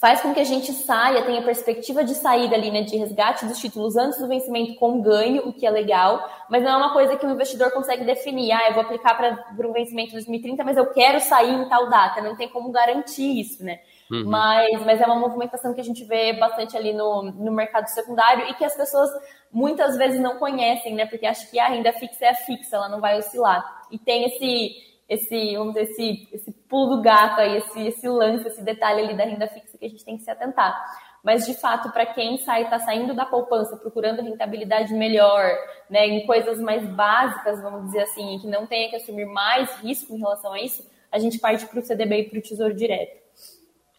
[0.01, 3.59] faz com que a gente saia, tenha perspectiva de saída ali, né, de resgate dos
[3.59, 7.15] títulos antes do vencimento com ganho, o que é legal, mas não é uma coisa
[7.15, 10.75] que o investidor consegue definir, ah, eu vou aplicar para um vencimento de 2030, mas
[10.75, 13.79] eu quero sair em tal data, não tem como garantir isso, né?
[14.09, 14.23] Uhum.
[14.25, 18.49] Mas, mas é uma movimentação que a gente vê bastante ali no, no mercado secundário
[18.49, 19.09] e que as pessoas
[19.51, 21.05] muitas vezes não conhecem, né?
[21.05, 23.83] Porque acham que a renda fixa é fixa, ela não vai oscilar.
[23.91, 28.47] E tem esse esse, vamos dizer, esse, esse pulo do gato aí, esse, esse lance,
[28.47, 30.73] esse detalhe ali da renda fixa que a gente tem que se atentar.
[31.21, 35.51] Mas, de fato, para quem sai, está saindo da poupança, procurando rentabilidade melhor,
[35.89, 40.15] né, em coisas mais básicas, vamos dizer assim, que não tenha que assumir mais risco
[40.15, 43.21] em relação a isso, a gente parte para o CDB e para o Tesouro Direto.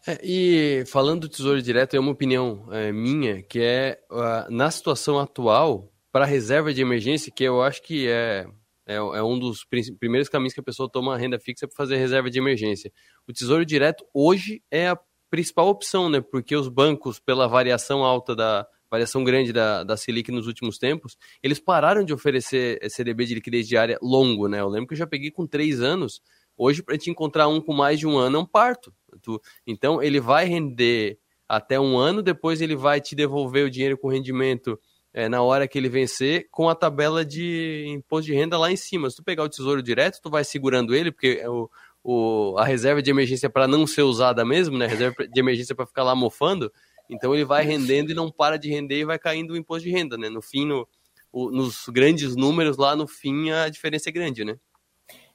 [0.05, 4.69] É, e falando do Tesouro Direto, é uma opinião é, minha, que é, uh, na
[4.69, 8.45] situação atual, para reserva de emergência, que eu acho que é
[8.85, 9.65] é, é um dos
[9.99, 12.91] primeiros caminhos que a pessoa toma renda fixa para fazer reserva de emergência.
[13.27, 16.21] O Tesouro Direto hoje é a principal opção, né?
[16.21, 21.17] Porque os bancos, pela variação alta da variação grande da, da Selic nos últimos tempos,
[21.41, 24.59] eles pararam de oferecer CDB de liquidez diária longo, né?
[24.59, 26.21] Eu lembro que eu já peguei com três anos.
[26.55, 28.93] Hoje, para te encontrar um com mais de um ano, é um parto.
[29.23, 31.17] Tu, então, ele vai render
[31.49, 34.79] até um ano, depois ele vai te devolver o dinheiro com rendimento
[35.13, 38.75] é, na hora que ele vencer, com a tabela de imposto de renda lá em
[38.75, 39.09] cima.
[39.09, 41.69] Se tu pegar o tesouro direto, tu vai segurando ele, porque é o,
[42.03, 44.85] o, a reserva de emergência para não ser usada mesmo, né?
[44.85, 46.71] A reserva de emergência para ficar lá mofando.
[47.09, 49.91] Então ele vai rendendo e não para de render e vai caindo o imposto de
[49.91, 50.29] renda, né?
[50.29, 50.87] No fim, no,
[51.31, 54.57] o, nos grandes números lá, no fim, a diferença é grande, né?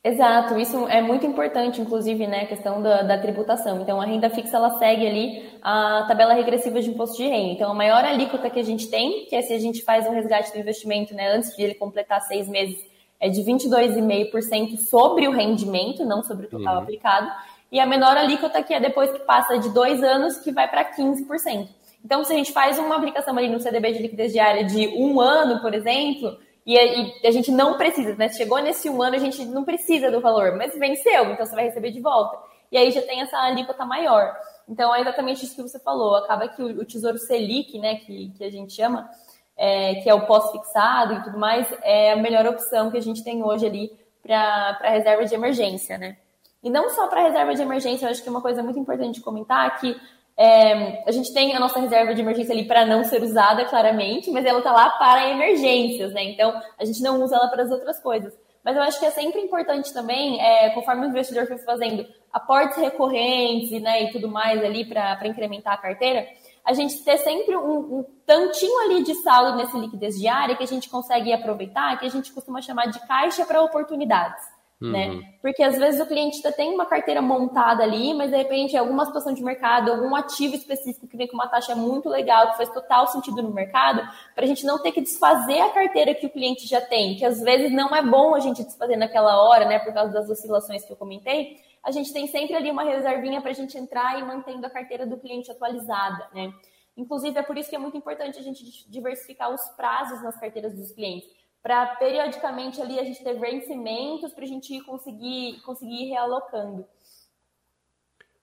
[0.03, 3.83] Exato, isso é muito importante, inclusive, né, a questão da, da, tributação.
[3.83, 7.53] Então, a renda fixa, ela segue ali a tabela regressiva de imposto de renda.
[7.53, 10.13] Então, a maior alíquota que a gente tem, que é se a gente faz um
[10.13, 12.79] resgate do investimento, né, antes de ele completar seis meses,
[13.21, 16.83] é de 22,5% sobre o rendimento, não sobre o total uhum.
[16.83, 17.31] aplicado.
[17.71, 20.85] E a menor alíquota, que é depois que passa de dois anos, que vai para
[20.85, 21.69] 15%.
[22.05, 25.21] Então, se a gente faz uma aplicação ali no CDB de liquidez diária de um
[25.21, 26.39] ano, por exemplo,
[26.77, 28.29] e, e, a gente não precisa, né?
[28.29, 31.65] Chegou nesse um ano, a gente não precisa do valor, mas venceu, então você vai
[31.65, 32.39] receber de volta.
[32.71, 34.37] E aí já tem essa alíquota maior.
[34.69, 36.17] Então é exatamente isso que você falou.
[36.17, 39.09] Acaba que o, o Tesouro Selic, né, que, que a gente chama,
[39.57, 43.25] é, que é o pós-fixado e tudo mais, é a melhor opção que a gente
[43.25, 43.91] tem hoje ali
[44.23, 46.19] para reserva de emergência, né?
[46.63, 49.21] E não só para reserva de emergência, eu acho que uma coisa muito importante de
[49.23, 49.99] comentar que
[50.39, 54.31] é, a gente tem a nossa reserva de emergência ali para não ser usada, claramente,
[54.31, 56.23] mas ela está lá para emergências, né?
[56.23, 58.33] Então, a gente não usa ela para as outras coisas.
[58.65, 62.77] Mas eu acho que é sempre importante também, é, conforme o investidor for fazendo aportes
[62.77, 66.27] recorrentes né, e tudo mais ali para incrementar a carteira,
[66.65, 70.67] a gente ter sempre um, um, tantinho ali de saldo nesse liquidez diária que a
[70.67, 74.58] gente consegue aproveitar, que a gente costuma chamar de caixa para oportunidades.
[74.81, 75.09] Né?
[75.09, 75.19] Uhum.
[75.19, 75.35] Né?
[75.43, 79.35] Porque às vezes o cliente tem uma carteira montada ali, mas de repente alguma situação
[79.35, 83.09] de mercado, algum ativo específico que vem com uma taxa muito legal, que faz total
[83.09, 84.03] sentido no mercado,
[84.35, 87.25] para a gente não ter que desfazer a carteira que o cliente já tem, que
[87.25, 89.81] às vezes não é bom a gente desfazer naquela hora, né?
[89.81, 93.51] Por causa das oscilações que eu comentei, a gente tem sempre ali uma reservinha para
[93.51, 96.53] a gente entrar e mantendo a carteira do cliente atualizada, né?
[96.97, 100.75] Inclusive, é por isso que é muito importante a gente diversificar os prazos nas carteiras
[100.75, 101.29] dos clientes
[101.63, 106.87] para periodicamente ali a gente ter vencimentos para a gente conseguir, conseguir ir realocando.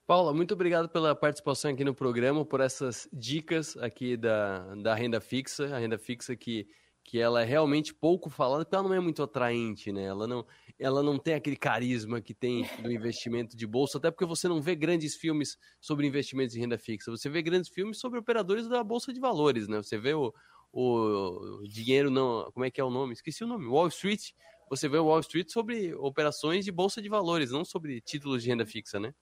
[0.06, 5.20] Paula, muito obrigado pela participação aqui no programa, por essas dicas aqui da, da renda
[5.20, 6.68] fixa, a renda fixa que,
[7.02, 10.04] que ela é realmente pouco falada, porque ela não é muito atraente, né?
[10.04, 10.46] Ela não,
[10.78, 14.62] ela não tem aquele carisma que tem do investimento de bolsa, até porque você não
[14.62, 18.84] vê grandes filmes sobre investimentos em renda fixa, você vê grandes filmes sobre operadores da
[18.84, 19.78] bolsa de valores, né?
[19.78, 20.32] Você vê o,
[20.78, 22.50] o dinheiro não.
[22.52, 23.14] Como é que é o nome?
[23.14, 23.66] Esqueci o nome.
[23.66, 24.32] Wall Street.
[24.68, 28.50] Você vê o Wall Street sobre operações de bolsa de valores, não sobre títulos de
[28.50, 29.14] renda fixa, né?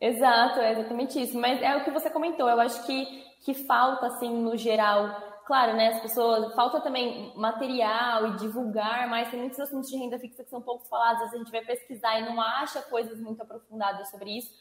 [0.00, 1.36] Exato, é exatamente isso.
[1.36, 2.48] Mas é o que você comentou.
[2.48, 3.04] Eu acho que,
[3.44, 5.40] que falta, assim, no geral.
[5.44, 5.88] Claro, né?
[5.88, 6.54] As pessoas.
[6.54, 10.86] Falta também material e divulgar, mas tem muitos assuntos de renda fixa que são pouco
[10.86, 11.22] falados.
[11.22, 14.52] Às vezes a gente vai pesquisar e não acha coisas muito aprofundadas sobre isso.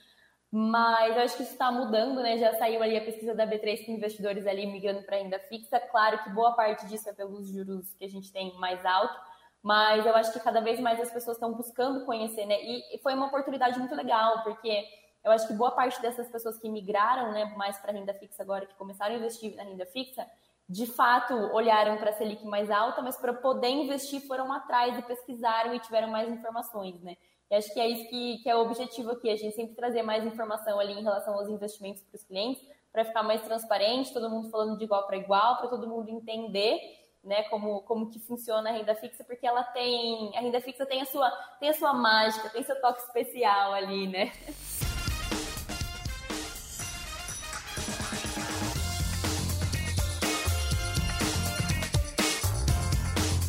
[0.52, 2.38] Mas eu acho que isso está mudando, né?
[2.38, 5.80] Já saiu ali a pesquisa da B3 com investidores ali migrando para renda fixa.
[5.80, 9.20] Claro que boa parte disso é pelos juros que a gente tem mais alto,
[9.62, 12.56] mas eu acho que cada vez mais as pessoas estão buscando conhecer, né?
[12.62, 14.86] E foi uma oportunidade muito legal, porque
[15.26, 18.68] eu acho que boa parte dessas pessoas que migraram, né, mais para renda fixa agora,
[18.68, 20.26] que começaram a investir na renda fixa,
[20.70, 25.02] de fato olharam para a Selic mais alta, mas para poder investir foram atrás e
[25.02, 27.18] pesquisaram e tiveram mais informações, né?
[27.50, 30.02] E acho que é isso que, que é o objetivo aqui, a gente sempre trazer
[30.02, 34.30] mais informação ali em relação aos investimentos para os clientes, para ficar mais transparente, todo
[34.30, 36.80] mundo falando de igual para igual, para todo mundo entender
[37.24, 41.02] né, como, como que funciona a renda fixa, porque ela tem, a renda fixa tem
[41.02, 41.30] a sua,
[41.60, 44.32] tem a sua mágica, tem seu toque especial ali, né?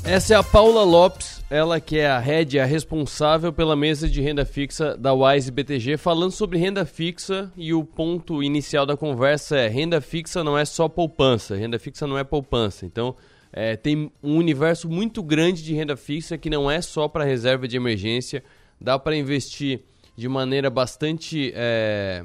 [0.04, 4.20] Essa é a Paula Lopes ela que é a head, a responsável pela mesa de
[4.20, 9.56] renda fixa da Wise BTG, falando sobre renda fixa e o ponto inicial da conversa
[9.56, 12.84] é renda fixa não é só poupança, renda fixa não é poupança.
[12.84, 13.14] Então,
[13.52, 17.68] é, tem um universo muito grande de renda fixa que não é só para reserva
[17.68, 18.42] de emergência,
[18.80, 19.82] dá para investir
[20.16, 22.24] de maneira bastante é,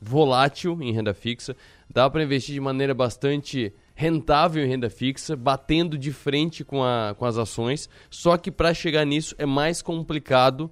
[0.00, 1.56] volátil em renda fixa,
[1.88, 7.16] dá para investir de maneira bastante rentável em renda fixa, batendo de frente com, a,
[7.18, 7.90] com as ações.
[8.08, 10.70] Só que para chegar nisso é mais complicado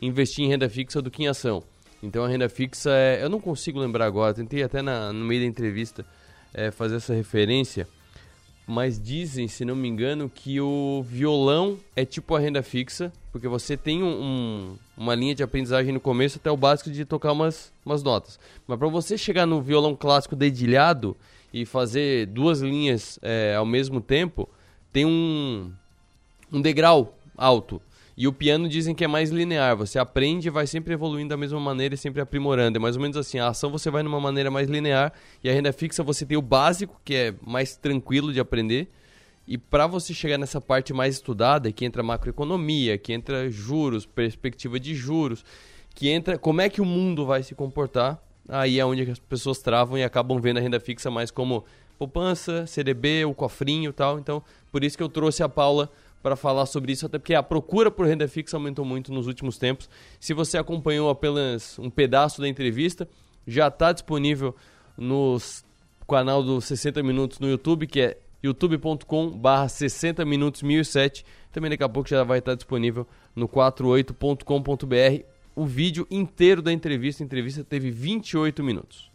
[0.00, 1.62] investir em renda fixa do que em ação.
[2.02, 3.22] Então a renda fixa é.
[3.22, 6.06] Eu não consigo lembrar agora, tentei até na, no meio da entrevista
[6.54, 7.86] é, fazer essa referência.
[8.66, 13.46] Mas dizem, se não me engano, que o violão é tipo a renda fixa, porque
[13.46, 17.32] você tem um, um, uma linha de aprendizagem no começo até o básico de tocar
[17.32, 18.40] umas, umas notas.
[18.66, 21.14] Mas para você chegar no violão clássico dedilhado,
[21.54, 24.48] e fazer duas linhas é, ao mesmo tempo,
[24.92, 25.72] tem um,
[26.52, 27.80] um degrau alto.
[28.16, 29.76] E o piano dizem que é mais linear.
[29.76, 32.76] Você aprende e vai sempre evoluindo da mesma maneira e sempre aprimorando.
[32.76, 33.38] É mais ou menos assim.
[33.38, 35.12] A ação você vai numa maneira mais linear
[35.44, 38.88] e a renda fixa você tem o básico, que é mais tranquilo de aprender.
[39.46, 44.80] E para você chegar nessa parte mais estudada, que entra macroeconomia, que entra juros, perspectiva
[44.80, 45.44] de juros,
[45.94, 49.58] que entra como é que o mundo vai se comportar, aí é onde as pessoas
[49.58, 51.64] travam e acabam vendo a renda fixa mais como
[51.98, 54.18] poupança, CDB, o cofrinho e tal.
[54.18, 55.90] Então, por isso que eu trouxe a Paula
[56.22, 59.58] para falar sobre isso, até porque a procura por renda fixa aumentou muito nos últimos
[59.58, 59.90] tempos.
[60.18, 63.06] Se você acompanhou apenas um pedaço da entrevista,
[63.46, 64.54] já está disponível
[64.96, 65.36] no
[66.08, 71.24] canal do 60 Minutos no YouTube, que é youtube.com/barra 60 minutos 1007.
[71.50, 77.22] Também daqui a pouco já vai estar disponível no 48.com.br o vídeo inteiro da entrevista.
[77.22, 79.12] A entrevista teve 28 minutos.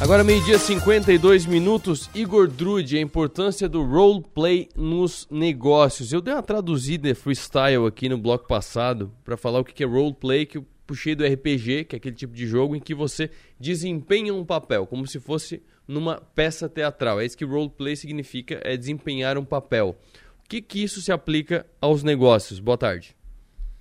[0.00, 6.10] Agora, meio-dia 52 minutos, Igor Drude, a importância do roleplay nos negócios.
[6.10, 10.46] Eu dei uma traduzida freestyle aqui no bloco passado para falar o que é roleplay,
[10.46, 14.32] que eu puxei do RPG, que é aquele tipo de jogo em que você desempenha
[14.32, 17.20] um papel, como se fosse numa peça teatral.
[17.20, 19.98] É isso que roleplay significa, é desempenhar um papel
[20.50, 22.58] que, que isso se aplica aos negócios?
[22.58, 23.14] Boa tarde.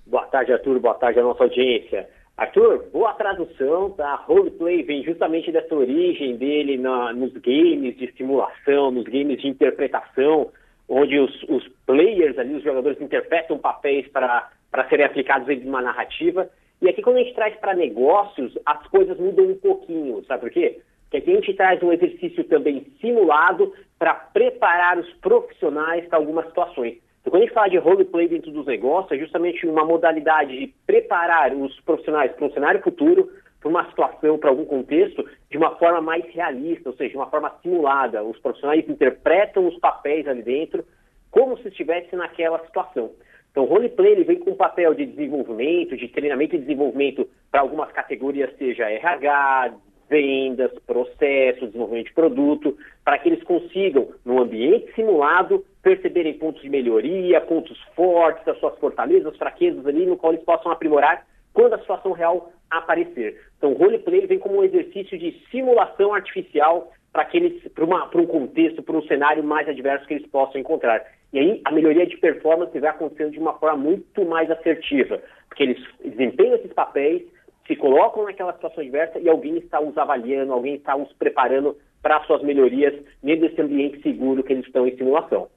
[0.06, 0.80] Boa tarde, Arthur.
[0.80, 2.08] Boa tarde à nossa audiência.
[2.38, 4.16] Arthur, boa tradução, tá?
[4.28, 10.52] Roleplay vem justamente dessa origem dele na, nos games de simulação, nos games de interpretação,
[10.88, 14.52] onde os, os players ali, os jogadores interpretam papéis para
[14.90, 16.48] serem aplicados de uma narrativa.
[16.82, 20.52] E aqui quando a gente traz para negócios, as coisas mudam um pouquinho, sabe por
[20.52, 20.80] quê?
[21.10, 26.46] que aqui a gente traz um exercício também simulado para preparar os profissionais para algumas
[26.48, 26.98] situações.
[27.20, 30.74] Então, quando a gente fala de roleplay dentro dos negócios, é justamente uma modalidade de
[30.88, 33.30] preparar os profissionais para um cenário futuro,
[33.60, 37.30] para uma situação, para algum contexto, de uma forma mais realista, ou seja, de uma
[37.30, 38.24] forma simulada.
[38.24, 40.86] Os profissionais interpretam os papéis ali dentro
[41.30, 43.12] como se estivesse naquela situação.
[43.52, 47.62] Então, o roleplay ele vem com um papel de desenvolvimento, de treinamento e desenvolvimento para
[47.62, 49.74] algumas categorias, seja RH,
[50.10, 56.70] vendas, processo, desenvolvimento de produto, para que eles consigam, no ambiente simulado, perceberem pontos de
[56.70, 61.80] melhoria, pontos fortes, as suas fortalezas, fraquezas ali, no qual eles possam aprimorar quando a
[61.80, 63.42] situação real aparecer.
[63.58, 67.28] Então, o roleplay vem como um exercício de simulação artificial para
[67.74, 71.04] para um contexto, para um cenário mais adverso que eles possam encontrar.
[71.34, 75.64] E aí a melhoria de performance vai acontecendo de uma forma muito mais assertiva, porque
[75.64, 77.24] eles desempenham esses papéis,
[77.70, 82.24] se colocam naquela situação adversa e alguém está os avaliando, alguém está os preparando para
[82.26, 85.48] suas melhorias desse ambiente seguro que eles estão em simulação.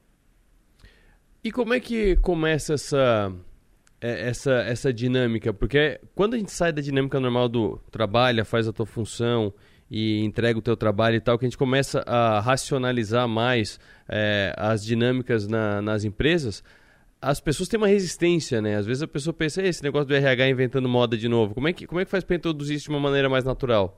[1.43, 3.33] E como é que começa essa,
[3.99, 5.51] é, essa, essa dinâmica?
[5.51, 9.51] Porque quando a gente sai da dinâmica normal do trabalha, faz a tua função
[9.89, 14.53] e entrega o teu trabalho e tal, que a gente começa a racionalizar mais é,
[14.55, 16.63] as dinâmicas na, nas empresas,
[17.23, 18.75] as pessoas têm uma resistência, né?
[18.75, 21.55] Às vezes a pessoa pensa, esse negócio do RH inventando moda de novo.
[21.55, 23.97] Como é que, como é que faz para introduzir isso de uma maneira mais natural?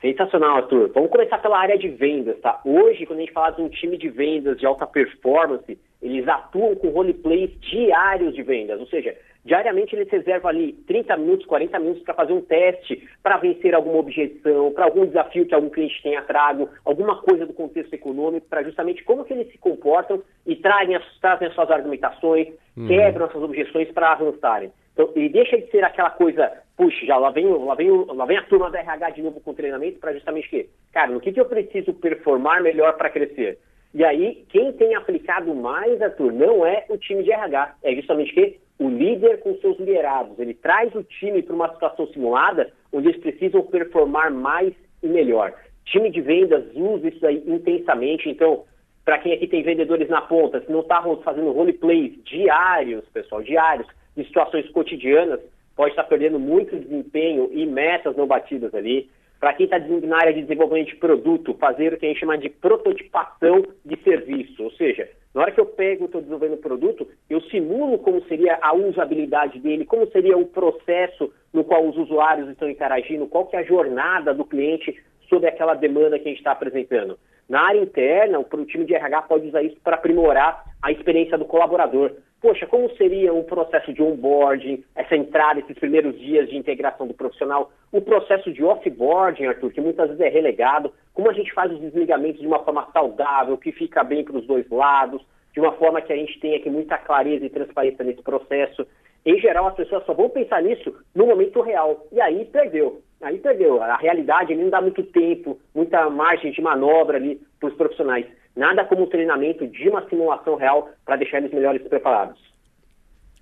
[0.00, 0.90] Sensacional, Arthur.
[0.94, 2.60] Vamos começar pela área de vendas, tá?
[2.64, 6.76] Hoje, quando a gente fala de um time de vendas de alta performance, eles atuam
[6.76, 12.02] com roleplays diários de vendas, ou seja, diariamente eles reservam ali 30 minutos, 40 minutos
[12.02, 16.22] para fazer um teste, para vencer alguma objeção, para algum desafio que algum cliente tenha
[16.22, 20.96] trago, alguma coisa do contexto econômico, para justamente como que eles se comportam e trazem
[20.96, 22.86] as, trazem as suas argumentações, uhum.
[22.86, 24.72] quebram essas objeções para avançarem.
[24.94, 28.38] Então, ele deixa de ser aquela coisa, puxa, já lá vem, lá vem, lá vem
[28.38, 30.68] a turma da RH de novo com treinamento para justamente o quê?
[30.92, 33.58] Cara, no que, que eu preciso performar melhor para crescer?
[33.92, 38.32] E aí, quem tem aplicado mais, Arthur, não é o time de RH, é justamente
[38.32, 40.38] que o líder com seus liderados.
[40.38, 44.72] Ele traz o time para uma situação simulada onde eles precisam performar mais
[45.02, 45.52] e melhor.
[45.84, 48.64] time de vendas usa isso aí intensamente, então
[49.04, 53.86] para quem aqui tem vendedores na ponta, se não estavam fazendo roleplays diários, pessoal, diários,
[54.16, 55.40] de situações cotidianas,
[55.76, 59.10] pode estar perdendo muito desempenho e metas não batidas ali.
[59.44, 62.38] Para quem está na área de desenvolvimento de produto, fazer o que a gente chama
[62.38, 67.06] de prototipação de serviço, ou seja, na hora que eu pego estou desenvolvendo o produto,
[67.28, 72.48] eu simulo como seria a usabilidade dele, como seria o processo no qual os usuários
[72.48, 76.38] estão interagindo, qual que é a jornada do cliente sobre aquela demanda que a gente
[76.38, 77.18] está apresentando.
[77.46, 81.44] Na área interna, o time de RH pode usar isso para aprimorar a experiência do
[81.44, 82.12] colaborador.
[82.44, 87.14] Poxa, como seria um processo de onboarding, essa entrada, esses primeiros dias de integração do
[87.14, 91.72] profissional, o processo de offboarding, Arthur, que muitas vezes é relegado, como a gente faz
[91.72, 95.24] os desligamentos de uma forma saudável, que fica bem para os dois lados,
[95.54, 98.86] de uma forma que a gente tenha aqui muita clareza e transparência nesse processo.
[99.24, 102.06] Em geral, as pessoas só vão pensar nisso no momento real.
[102.12, 103.00] E aí perdeu.
[103.22, 103.82] Aí perdeu.
[103.82, 108.26] A realidade não dá muito tempo, muita margem de manobra ali para os profissionais.
[108.56, 112.38] Nada como o treinamento de uma simulação real para deixar eles melhores preparados.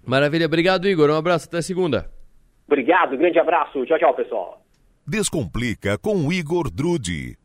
[0.04, 0.46] Maravilha.
[0.46, 1.10] Obrigado, Igor.
[1.10, 1.46] Um abraço.
[1.48, 2.10] Até segunda.
[2.66, 3.16] Obrigado.
[3.16, 3.84] Grande abraço.
[3.84, 4.62] Tchau, tchau, pessoal.
[5.06, 7.36] Descomplica com o Igor Drude.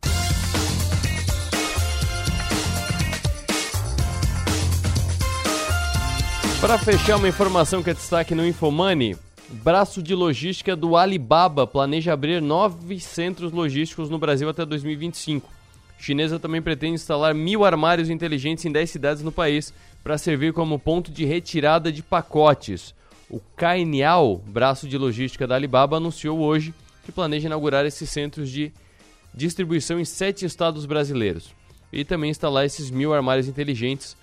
[6.60, 9.16] Para fechar uma informação que é destaque no Infomoney,
[9.62, 15.57] braço de logística do Alibaba planeja abrir nove centros logísticos no Brasil até 2025.
[15.98, 20.78] Chinesa também pretende instalar mil armários inteligentes em 10 cidades no país para servir como
[20.78, 22.94] ponto de retirada de pacotes.
[23.28, 26.72] O Cainiao, braço de logística da Alibaba, anunciou hoje
[27.04, 28.72] que planeja inaugurar esses centros de
[29.34, 31.54] distribuição em sete estados brasileiros
[31.92, 34.16] e também instalar esses mil armários inteligentes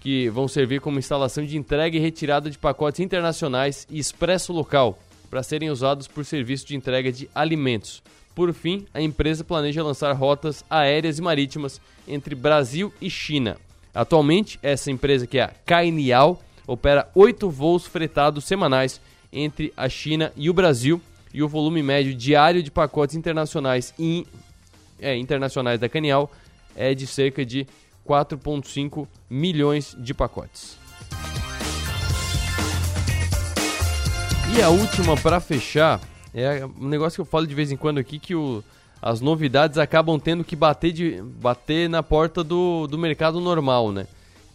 [0.00, 4.98] que vão servir como instalação de entrega e retirada de pacotes internacionais e expresso local
[5.30, 8.02] para serem usados por serviço de entrega de alimentos.
[8.34, 13.56] Por fim, a empresa planeja lançar rotas aéreas e marítimas entre Brasil e China.
[13.94, 19.00] Atualmente, essa empresa, que é a Cainiao, opera oito voos fretados semanais
[19.32, 21.00] entre a China e o Brasil
[21.34, 24.24] e o volume médio diário de pacotes internacionais, in,
[25.00, 26.30] é, internacionais da Cainiao
[26.76, 27.66] é de cerca de
[28.06, 30.78] 4,5 milhões de pacotes.
[34.56, 36.00] E a última para fechar
[36.34, 38.62] é um negócio que eu falo de vez em quando aqui que o,
[39.02, 44.06] as novidades acabam tendo que bater, de, bater na porta do, do mercado normal, né?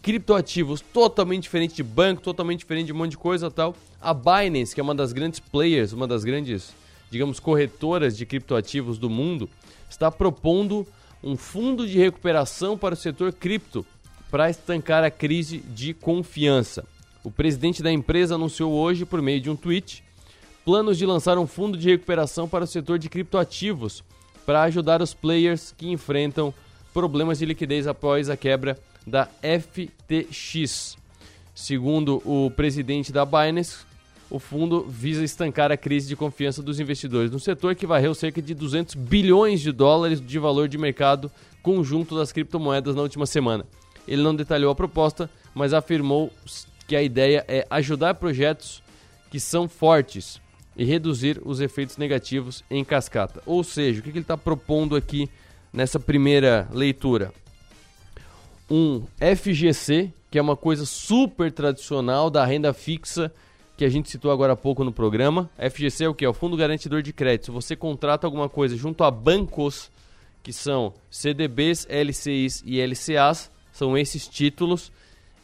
[0.02, 3.74] Criptoativos totalmente diferente de banco, totalmente diferente de um monte de coisa tal.
[4.00, 6.72] A Binance, que é uma das grandes players, uma das grandes,
[7.10, 9.50] digamos, corretoras de criptoativos do mundo,
[9.90, 10.86] está propondo
[11.22, 13.84] um fundo de recuperação para o setor cripto
[14.30, 16.84] para estancar a crise de confiança.
[17.24, 20.04] O presidente da empresa anunciou hoje, por meio de um tweet,
[20.66, 24.02] planos de lançar um fundo de recuperação para o setor de criptoativos
[24.44, 26.52] para ajudar os players que enfrentam
[26.92, 30.98] problemas de liquidez após a quebra da FTX.
[31.54, 33.86] Segundo o presidente da Binance,
[34.28, 38.42] o fundo visa estancar a crise de confiança dos investidores no setor, que varreu cerca
[38.42, 41.30] de 200 bilhões de dólares de valor de mercado
[41.62, 43.64] conjunto das criptomoedas na última semana.
[44.06, 46.32] Ele não detalhou a proposta, mas afirmou
[46.88, 48.82] que a ideia é ajudar projetos
[49.30, 50.44] que são fortes
[50.76, 53.42] e reduzir os efeitos negativos em cascata.
[53.46, 55.28] Ou seja, o que ele está propondo aqui
[55.72, 57.32] nessa primeira leitura?
[58.70, 63.32] Um FGC, que é uma coisa super tradicional da renda fixa
[63.76, 65.50] que a gente citou agora há pouco no programa.
[65.58, 66.24] FGC é o que?
[66.24, 67.46] É o Fundo Garantidor de Crédito.
[67.46, 69.90] Se você contrata alguma coisa junto a bancos,
[70.42, 74.90] que são CDBs, LCIs e LCAs, são esses títulos,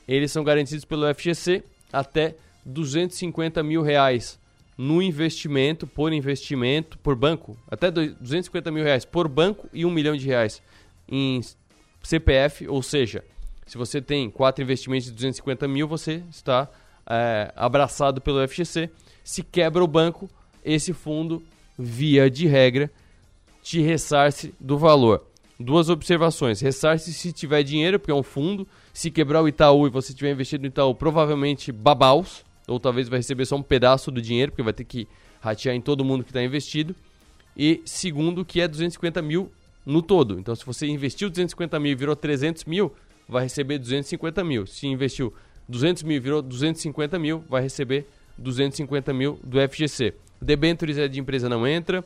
[0.09, 1.63] eles são garantidos pelo FGC
[1.93, 4.41] até 250 mil reais
[4.77, 10.17] no investimento, por investimento, por banco, até 250 mil reais por banco e um milhão
[10.17, 10.63] de reais
[11.09, 11.41] em
[12.03, 13.23] CPF, ou seja,
[13.67, 16.69] se você tem quatro investimentos de 250 mil, você está
[17.07, 18.91] é, abraçado pelo FGC.
[19.23, 20.29] Se quebra o banco,
[20.65, 21.43] esse fundo,
[21.79, 22.91] via de regra,
[23.63, 25.27] te ressarce do valor.
[25.59, 26.61] Duas observações.
[26.61, 28.67] Ressarce se tiver dinheiro, porque é um fundo.
[28.93, 33.19] Se quebrar o Itaú e você tiver investido no Itaú, provavelmente babaus, ou talvez vai
[33.19, 35.09] receber só um pedaço do dinheiro, porque vai ter que
[35.41, 36.95] ratear em todo mundo que está investido.
[37.57, 39.51] E segundo, que é 250 mil
[39.85, 40.39] no todo.
[40.39, 42.93] Então, se você investiu 250 mil e virou 300 mil,
[43.29, 44.67] vai receber 250 mil.
[44.67, 45.33] Se investiu
[45.69, 48.07] 200 mil virou 250 mil, vai receber
[48.39, 50.15] 250 mil do FGC.
[50.41, 52.05] Debentures é de empresa não entra,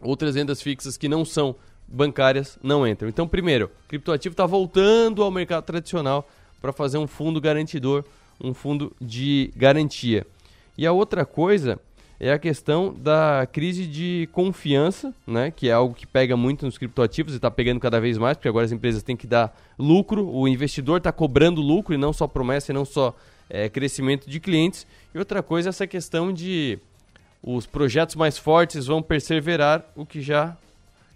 [0.00, 1.54] outras rendas fixas que não são
[1.86, 3.08] bancárias não entram.
[3.08, 6.28] Então, primeiro, criptoativo está voltando ao mercado tradicional
[6.60, 8.04] para fazer um fundo garantidor,
[8.42, 10.26] um fundo de garantia.
[10.76, 11.78] E a outra coisa
[12.18, 16.76] é a questão da crise de confiança, né, que é algo que pega muito nos
[16.76, 20.28] criptoativos e está pegando cada vez mais, porque agora as empresas têm que dar lucro,
[20.28, 23.16] o investidor está cobrando lucro e não só promessa e não só
[23.48, 24.86] é, crescimento de clientes.
[25.14, 26.78] E outra coisa é essa questão de
[27.42, 30.56] os projetos mais fortes vão perseverar, o que já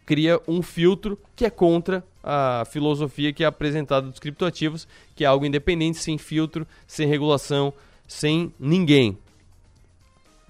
[0.06, 5.26] cria um filtro que é contra a filosofia que é apresentada dos criptoativos, que é
[5.26, 7.72] algo independente, sem filtro, sem regulação,
[8.06, 9.18] sem ninguém.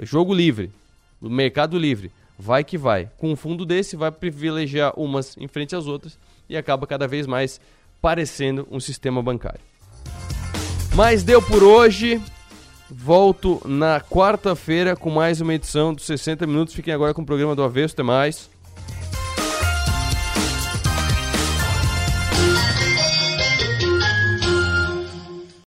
[0.01, 0.71] Jogo livre,
[1.21, 3.11] mercado livre, vai que vai.
[3.17, 7.27] Com um fundo desse, vai privilegiar umas em frente às outras e acaba cada vez
[7.27, 7.61] mais
[8.01, 9.61] parecendo um sistema bancário.
[10.95, 12.21] Mas deu por hoje.
[12.91, 16.75] Volto na quarta-feira com mais uma edição dos 60 Minutos.
[16.75, 17.95] Fiquem agora com o programa do Avesso.
[17.95, 18.51] Até mais.